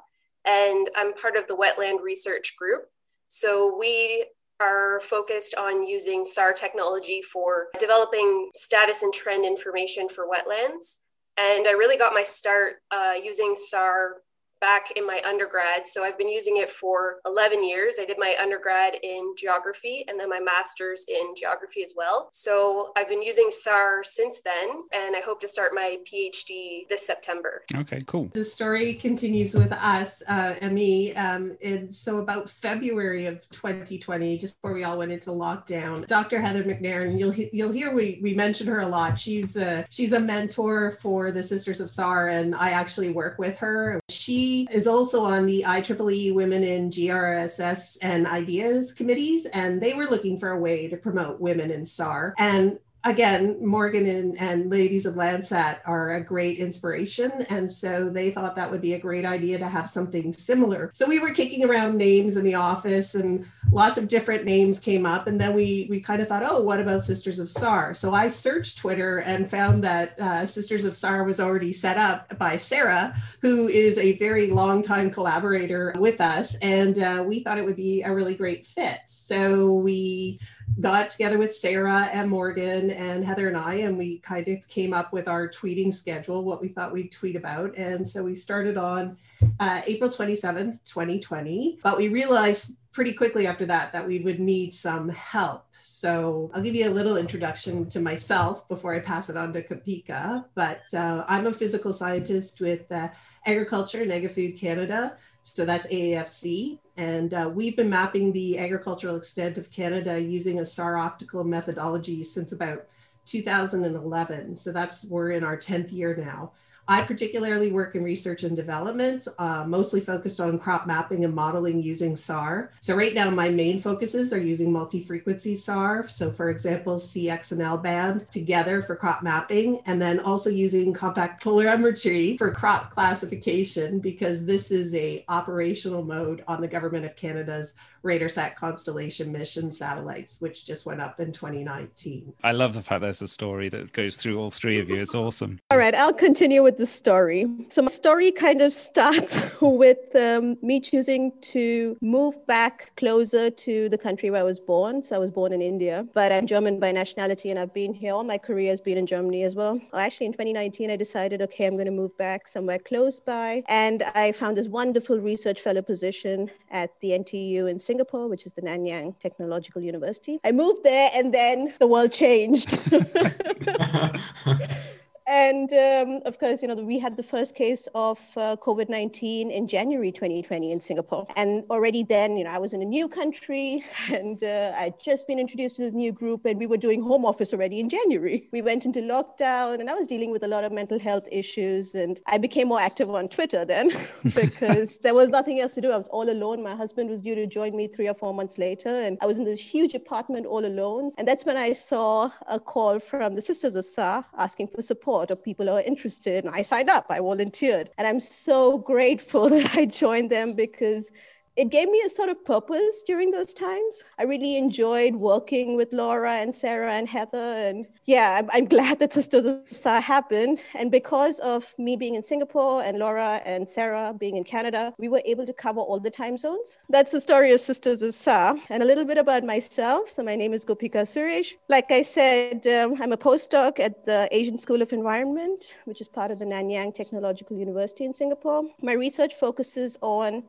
and 0.45 0.91
I'm 0.97 1.15
part 1.15 1.37
of 1.37 1.47
the 1.47 1.57
Wetland 1.57 2.03
Research 2.03 2.57
Group. 2.57 2.87
So 3.29 3.77
we 3.79 4.27
are 4.61 5.01
focused 5.01 5.55
on 5.55 5.87
using 5.87 6.25
SAR 6.25 6.53
technology 6.53 7.23
for 7.23 7.69
developing 7.79 8.51
status 8.55 9.03
and 9.03 9.13
trend 9.13 9.45
information 9.45 10.09
for 10.09 10.27
wetlands. 10.27 10.97
And 11.37 11.69
I 11.69 11.73
really 11.73 11.97
got 11.97 12.13
my 12.13 12.25
start 12.25 12.75
uh, 12.91 13.15
using 13.23 13.55
SAR 13.55 14.17
back 14.61 14.93
in 14.97 15.07
my 15.07 15.21
undergrad. 15.27 15.87
So 15.87 16.05
I've 16.05 16.19
been 16.19 16.29
using 16.29 16.59
it 16.59 16.71
for 16.71 17.17
11 17.27 17.67
years. 17.67 17.97
I 18.01 18.05
did 18.05 18.19
my 18.19 18.37
undergrad 18.41 18.95
in 19.03 19.35
geography 19.37 20.05
and 20.07 20.21
then 20.21 20.29
my 20.29 20.41
master's 20.41 21.07
in 21.09 21.35
geography 21.37 21.83
as 21.83 21.95
well. 21.97 22.29
So 22.33 22.93
I've 22.97 23.09
been 23.09 23.23
using 23.23 23.49
SAR 23.51 24.05
since 24.05 24.41
then, 24.41 24.69
and 24.93 25.17
I 25.17 25.21
hope 25.21 25.41
to 25.41 25.49
start 25.49 25.73
my 25.75 25.99
PhD 26.11 26.89
this 26.89 27.07
September. 27.07 27.63
Okay, 27.75 28.03
cool. 28.07 28.31
The 28.35 28.45
story 28.45 28.95
continues 28.95 29.55
with 29.55 29.73
us 29.73 30.23
uh, 30.29 30.55
and 30.61 30.75
me. 30.75 31.15
Um, 31.15 31.57
and 31.63 31.95
so 31.95 32.19
about 32.19 32.51
February 32.51 33.27
of 33.27 33.49
2020, 33.51 34.39
just 34.39 34.61
before 34.61 34.75
we 34.75 34.85
all 34.85 34.99
went 34.99 35.13
into 35.13 35.31
lockdown, 35.31 36.07
Dr. 36.07 36.41
Heather 36.41 36.65
McNairn, 36.65 37.19
you'll 37.19 37.35
you'll 37.35 37.73
hear 37.73 37.95
we 37.95 38.19
we 38.23 38.35
mention 38.35 38.67
her 38.67 38.81
a 38.81 38.87
lot. 38.87 39.19
She's 39.19 39.57
a, 39.57 39.87
she's 39.91 40.13
a 40.13 40.21
mentor 40.21 40.99
for 41.01 41.31
the 41.31 41.43
Sisters 41.43 41.81
of 41.81 41.91
SAR, 41.91 42.29
and 42.29 42.55
I 42.55 42.71
actually 42.71 43.11
work 43.11 43.39
with 43.39 43.57
her. 43.59 44.01
She 44.09 44.50
is 44.71 44.87
also 44.87 45.23
on 45.23 45.47
the 45.47 45.65
IEEE 45.67 46.35
Women 46.35 46.63
in 46.63 46.91
GRSS 46.91 47.99
and 48.03 48.27
Ideas 48.27 48.93
committees, 48.93 49.47
and 49.47 49.81
they 49.81 49.95
were 49.95 50.07
looking 50.07 50.39
for 50.39 50.51
a 50.51 50.61
way 50.61 50.89
to 50.89 50.97
promote 50.97 51.41
women 51.41 51.71
in 51.71 51.85
SAR. 51.87 52.35
And 52.39 52.79
again, 53.05 53.57
Morgan 53.65 54.07
and, 54.07 54.39
and 54.39 54.71
Ladies 54.71 55.07
of 55.07 55.15
Landsat 55.15 55.79
are 55.87 56.15
a 56.15 56.25
great 56.25 56.59
inspiration. 56.59 57.31
And 57.49 57.71
so 57.71 58.09
they 58.11 58.31
thought 58.31 58.57
that 58.57 58.71
would 58.71 58.81
be 58.81 58.95
a 58.95 58.99
great 58.99 59.25
idea 59.25 59.59
to 59.59 59.69
have 59.69 59.89
something 59.89 60.33
similar. 60.33 60.91
So 60.95 61.07
we 61.07 61.19
were 61.19 61.31
kicking 61.31 61.65
around 61.65 61.97
names 61.97 62.37
in 62.37 62.45
the 62.45 62.55
office 62.57 63.15
and 63.15 63.47
lots 63.73 63.97
of 63.97 64.09
different 64.09 64.45
names 64.45 64.79
came 64.79 65.07
up. 65.07 65.27
And 65.27 65.41
then 65.41 65.55
we, 65.55 65.87
we 65.89 66.01
kind 66.01 66.21
of 66.21 66.29
thought, 66.29 66.45
oh, 66.47 66.63
what 66.63 66.81
about 66.81 67.03
Sisters 67.03 67.39
of 67.39 67.51
SAR? 67.51 67.95
So 67.95 68.13
I 68.13 68.29
searched 68.29 68.79
Twitter 68.79 69.19
and 69.19 69.51
found 69.51 69.83
that 69.85 70.19
uh, 70.21 70.45
Sisters 70.45 70.85
of 70.85 70.95
SAR 70.95 71.25
was 71.25 71.41
already 71.41 71.73
set 71.73 71.97
up 71.97 72.37
by 72.39 72.59
Sarah, 72.59 73.15
who 73.41 73.69
is 73.69 73.97
a 73.99 74.19
very 74.19 74.49
long 74.49 74.83
time 74.83 75.11
collaborator 75.11 75.95
with 75.99 76.21
us. 76.21 76.55
And 76.57 76.99
uh, 76.99 77.25
we 77.27 77.41
thought 77.41 77.59
it 77.59 77.65
would 77.65 77.77
be 77.77 78.03
a 78.03 78.13
really 78.13 78.35
great 78.35 78.67
fit. 78.67 79.01
So 79.07 79.75
we 79.75 80.39
got 80.81 81.11
together 81.11 81.39
with 81.39 81.55
Sarah 81.55 82.09
and 82.13 82.31
Morgan 82.31 82.91
and 82.91 83.25
Heather 83.25 83.49
and 83.49 83.57
I, 83.57 83.75
and 83.75 83.97
we 83.99 84.19
kind 84.19 84.47
of 84.49 84.67
came 84.69 84.93
up 84.93 85.13
with 85.13 85.29
our 85.29 85.49
tweeting 85.49 85.93
schedule, 85.93 86.45
what 86.45 86.61
we 86.61 86.69
thought 86.69 86.93
we'd 86.93 87.13
tweet 87.13 87.37
about. 87.37 87.77
And 87.77 88.07
so 88.07 88.23
we 88.23 88.35
started 88.35 88.77
on 88.77 89.17
uh, 89.59 89.83
April 89.87 90.11
27th, 90.11 90.85
2020. 90.85 91.81
But 91.83 91.97
we 91.97 92.09
realized 92.09 92.79
pretty 92.93 93.13
quickly 93.13 93.47
after 93.47 93.67
that 93.67 93.93
that 93.93 94.07
we 94.07 94.21
would 94.21 94.41
need 94.41 94.75
some 94.75 95.09
help. 95.09 95.67
So 95.83 96.51
I'll 96.55 96.63
give 96.63 96.75
you 96.75 96.89
a 96.89 96.91
little 96.91 97.17
introduction 97.17 97.89
to 97.91 98.01
myself 98.01 98.69
before 98.69 98.95
I 98.95 99.01
pass 99.01 99.31
it 99.31 99.37
on 99.37 99.53
to 99.55 99.63
Gopika. 99.63 100.45
But 100.55 100.83
uh, 100.95 101.25
I'm 101.27 101.47
a 101.47 101.53
physical 101.53 101.93
scientist 101.93 102.61
with 102.61 102.91
uh, 102.93 103.09
Agriculture 103.47 104.03
and 104.03 104.13
Agri-Food 104.13 104.59
Canada. 104.59 105.17
So 105.43 105.65
that's 105.65 105.87
AAFC. 105.87 106.79
And 106.97 107.33
uh, 107.33 107.51
we've 107.53 107.77
been 107.77 107.91
mapping 107.91 108.33
the 108.33 108.59
agricultural 108.59 109.17
extent 109.17 109.59
of 109.59 109.71
Canada 109.71 110.21
using 110.21 110.61
a 110.61 110.65
SAR 110.65 110.97
optical 110.97 111.45
methodology 111.45 112.23
since 112.23 112.53
about 112.53 112.87
2011. 113.27 114.57
So 114.57 114.73
that's, 114.73 115.05
we're 115.07 115.31
in 115.31 115.45
our 115.45 115.57
10th 115.57 115.93
year 115.93 116.15
now. 116.17 116.53
I 116.91 117.03
particularly 117.03 117.71
work 117.71 117.95
in 117.95 118.03
research 118.03 118.43
and 118.43 118.57
development, 118.57 119.29
uh, 119.39 119.63
mostly 119.65 120.01
focused 120.01 120.41
on 120.41 120.59
crop 120.59 120.89
mapping 120.89 121.25
and 121.25 121.33
modeling 121.33 121.81
using 121.81 122.17
SAR. 122.17 122.73
So 122.81 122.97
right 122.97 123.15
now, 123.15 123.31
my 123.31 123.49
main 123.49 123.79
focuses 123.79 124.33
are 124.33 124.41
using 124.41 124.73
multi-frequency 124.73 125.55
SAR. 125.55 126.09
So 126.09 126.33
for 126.33 126.51
example, 126.51 126.97
CX 126.97 127.53
and 127.53 127.63
L 127.63 127.79
band 127.79 128.27
together 128.33 128.83
for 128.83 128.97
crop 128.97 129.23
mapping, 129.23 129.83
and 129.87 130.03
then 130.03 130.19
also 130.19 130.51
using 130.51 130.93
compact 130.93 131.45
polarimetry 131.45 132.37
for 132.37 132.51
crop 132.51 132.91
classification, 132.91 134.01
because 134.01 134.45
this 134.45 134.73
is 134.73 134.93
a 134.97 135.25
operational 135.29 136.03
mode 136.03 136.43
on 136.49 136.61
the 136.61 136.67
Government 136.67 137.05
of 137.05 137.15
Canada's 137.15 137.75
RADARSAT 138.03 138.57
constellation 138.57 139.31
mission 139.33 139.71
satellites, 139.71 140.41
which 140.41 140.65
just 140.65 140.87
went 140.87 141.01
up 141.01 141.21
in 141.21 141.33
2019. 141.33 142.33
I 142.43 142.53
love 142.53 142.75
the 142.75 142.83
fact 142.83 143.03
there's 143.03 143.23
a 143.23 143.29
story 143.29 143.69
that 143.71 143.93
goes 143.93 144.17
through 144.17 144.39
all 144.39 144.51
three 144.51 144.81
of 144.81 144.89
you. 144.89 145.01
It's 145.01 145.15
awesome. 145.15 145.61
All 145.71 145.79
right, 145.79 145.95
I'll 145.95 146.13
continue 146.13 146.63
with 146.63 146.79
the 146.79 146.87
story. 146.87 147.47
So 147.69 147.83
my 147.83 147.91
story 147.91 148.33
kind 148.33 148.63
of 148.63 148.73
starts 148.91 149.39
with 149.61 149.99
um, 150.15 150.57
me 150.63 150.81
choosing 150.81 151.33
to 151.43 151.97
move 152.01 152.35
back 152.47 152.93
closer 152.97 153.51
to 153.51 153.89
the 153.89 153.99
country 153.99 154.31
where 154.31 154.41
I 154.41 154.45
was 154.45 154.61
born. 154.61 155.03
So 155.03 155.17
I 155.17 155.19
was 155.19 155.31
born 155.31 155.53
in 155.53 155.63
India, 155.63 156.07
but 156.15 156.33
I'm 156.33 156.47
German 156.47 156.81
by 156.81 156.93
nationality 156.93 157.51
and 157.51 157.59
I've 157.59 157.75
been 157.75 157.93
here. 157.93 158.13
All 158.13 158.25
my 158.25 158.39
career 158.39 158.71
has 158.71 158.81
been 158.81 158.99
in 158.99 159.07
Germany 159.07 159.45
as 159.45 159.55
well. 159.55 159.81
Actually, 159.95 160.27
in 160.27 160.33
2019, 160.33 160.91
I 160.91 160.97
decided, 160.97 161.43
okay, 161.43 161.67
I'm 161.67 161.75
going 161.75 161.87
to 161.87 161.93
move 161.93 162.17
back 162.17 162.49
somewhere 162.49 162.79
close 162.79 163.21
by. 163.21 163.63
And 163.69 164.03
I 164.15 164.33
found 164.33 164.57
this 164.57 164.69
wonderful 164.69 165.19
research 165.19 165.61
fellow 165.61 165.83
position 165.83 166.51
at 166.71 166.99
the 167.01 167.11
NTU 167.11 167.71
in 167.71 167.79
Singapore, 167.91 168.29
which 168.29 168.47
is 168.47 168.53
the 168.53 168.63
Nanyang 168.63 169.19
Technological 169.19 169.83
University. 169.83 170.39
I 170.45 170.53
moved 170.53 170.85
there 170.85 171.11
and 171.13 171.35
then 171.35 171.75
the 171.81 171.89
world 171.89 172.13
changed. 172.13 172.79
And 175.31 175.73
um, 175.73 176.23
of 176.27 176.41
course, 176.41 176.61
you 176.61 176.67
know, 176.67 176.75
we 176.75 176.99
had 176.99 177.17
the 177.17 177.23
first 177.23 177.55
case 177.55 177.87
of 177.95 178.19
uh, 178.37 178.57
COVID 178.57 178.89
19 178.89 179.53
in 179.53 179.69
January 179.69 180.11
2020 180.11 180.73
in 180.73 180.81
Singapore. 180.81 181.25
And 181.37 181.63
already 181.71 182.03
then, 182.03 182.37
you 182.37 182.43
know, 182.43 182.51
I 182.51 182.59
was 182.59 182.73
in 182.73 182.83
a 182.83 182.85
new 182.85 183.09
country 183.09 183.85
and 184.09 184.43
uh, 184.43 184.73
I'd 184.77 185.01
just 185.01 185.29
been 185.29 185.39
introduced 185.39 185.77
to 185.77 185.83
this 185.83 185.95
new 185.95 186.11
group 186.11 186.47
and 186.47 186.59
we 186.59 186.67
were 186.67 186.77
doing 186.77 187.01
home 187.01 187.25
office 187.25 187.53
already 187.53 187.79
in 187.79 187.89
January. 187.89 188.49
We 188.53 188.61
went 188.61 188.85
into 188.85 188.99
lockdown 189.01 189.79
and 189.79 189.89
I 189.89 189.95
was 189.95 190.09
dealing 190.09 190.33
with 190.33 190.43
a 190.43 190.49
lot 190.49 190.65
of 190.65 190.73
mental 190.73 190.99
health 190.99 191.29
issues. 191.31 191.95
And 191.95 192.21
I 192.27 192.37
became 192.37 192.67
more 192.67 192.81
active 192.81 193.09
on 193.09 193.29
Twitter 193.29 193.65
then 193.65 193.97
because 194.35 194.97
there 194.97 195.15
was 195.15 195.29
nothing 195.29 195.61
else 195.61 195.75
to 195.75 195.81
do. 195.81 195.93
I 195.93 195.97
was 195.97 196.09
all 196.09 196.29
alone. 196.29 196.61
My 196.61 196.75
husband 196.75 197.09
was 197.09 197.21
due 197.21 197.37
to 197.37 197.47
join 197.47 197.77
me 197.77 197.87
three 197.87 198.09
or 198.09 198.15
four 198.15 198.35
months 198.35 198.59
later. 198.59 198.89
And 198.89 199.17
I 199.21 199.27
was 199.27 199.39
in 199.39 199.45
this 199.45 199.61
huge 199.61 199.95
apartment 199.95 200.47
all 200.47 200.67
alone. 200.67 201.13
And 201.19 201.29
that's 201.29 201.45
when 201.45 201.57
I 201.57 201.73
saw 201.73 202.33
a 202.49 202.59
call 202.59 202.99
from 202.99 203.35
the 203.35 203.43
Sisters 203.43 203.77
of 203.77 203.85
SAR 203.85 204.27
asking 204.37 204.67
for 204.75 204.83
support 204.83 205.20
of 205.29 205.43
people 205.43 205.67
who 205.67 205.73
are 205.73 205.83
interested. 205.83 206.45
And 206.45 206.55
I 206.55 206.63
signed 206.63 206.89
up, 206.89 207.07
I 207.11 207.19
volunteered. 207.19 207.91
And 207.99 208.07
I'm 208.07 208.21
so 208.21 208.79
grateful 208.79 209.49
that 209.51 209.75
I 209.75 209.85
joined 209.85 210.31
them 210.31 210.55
because 210.55 211.11
it 211.61 211.69
gave 211.69 211.91
me 211.91 212.01
a 212.07 212.09
sort 212.09 212.31
of 212.31 212.43
purpose 212.43 213.03
during 213.07 213.31
those 213.31 213.53
times. 213.53 214.03
I 214.19 214.23
really 214.23 214.57
enjoyed 214.57 215.15
working 215.15 215.77
with 215.77 215.93
Laura 215.93 216.37
and 216.37 216.55
Sarah 216.55 216.95
and 216.95 217.07
Heather. 217.07 217.37
And 217.37 217.87
yeah, 218.07 218.39
I'm, 218.39 218.49
I'm 218.51 218.65
glad 218.65 218.99
that 219.01 219.13
Sisters 219.13 219.45
of 219.45 219.61
SAR 219.71 220.01
happened. 220.01 220.63
And 220.75 220.91
because 220.91 221.39
of 221.41 221.75
me 221.77 221.97
being 221.97 222.15
in 222.15 222.23
Singapore 222.23 222.83
and 222.83 222.99
Laura 222.99 223.43
and 223.45 223.69
Sarah 223.69 224.15
being 224.19 224.39
in 224.39 224.45
Canada, 224.45 224.95
we 224.97 225.11
were 225.11 225.21
able 225.27 225.45
to 225.45 225.53
cover 225.53 225.81
all 225.81 226.01
the 226.01 226.11
time 226.11 226.39
zones. 226.39 226.79
That's 226.89 227.11
the 227.11 227.21
story 227.21 227.53
of 227.53 227.61
Sisters 227.61 228.01
of 228.01 228.15
SAR. 228.15 228.57
And 228.71 228.83
a 228.83 228.87
little 228.87 229.05
bit 229.05 229.19
about 229.19 229.45
myself. 229.45 230.09
So 230.09 230.23
my 230.23 230.37
name 230.37 230.55
is 230.55 230.65
Gopika 230.65 231.03
Suresh. 231.05 231.57
Like 231.69 231.91
I 231.91 232.01
said, 232.01 232.67
um, 232.69 232.97
I'm 233.03 233.13
a 233.13 233.19
postdoc 233.19 233.81
at 233.81 234.07
the 234.07 234.29
Asian 234.33 234.57
School 234.57 234.81
of 234.81 234.95
Environment, 234.95 235.63
which 235.85 236.01
is 236.01 236.09
part 236.09 236.31
of 236.31 236.39
the 236.39 236.47
Nanyang 236.47 236.95
Technological 236.95 237.59
University 237.59 238.07
in 238.07 238.15
Singapore. 238.15 238.63
My 238.81 238.95
research 238.95 239.35
focuses 239.35 239.99
on 240.01 240.45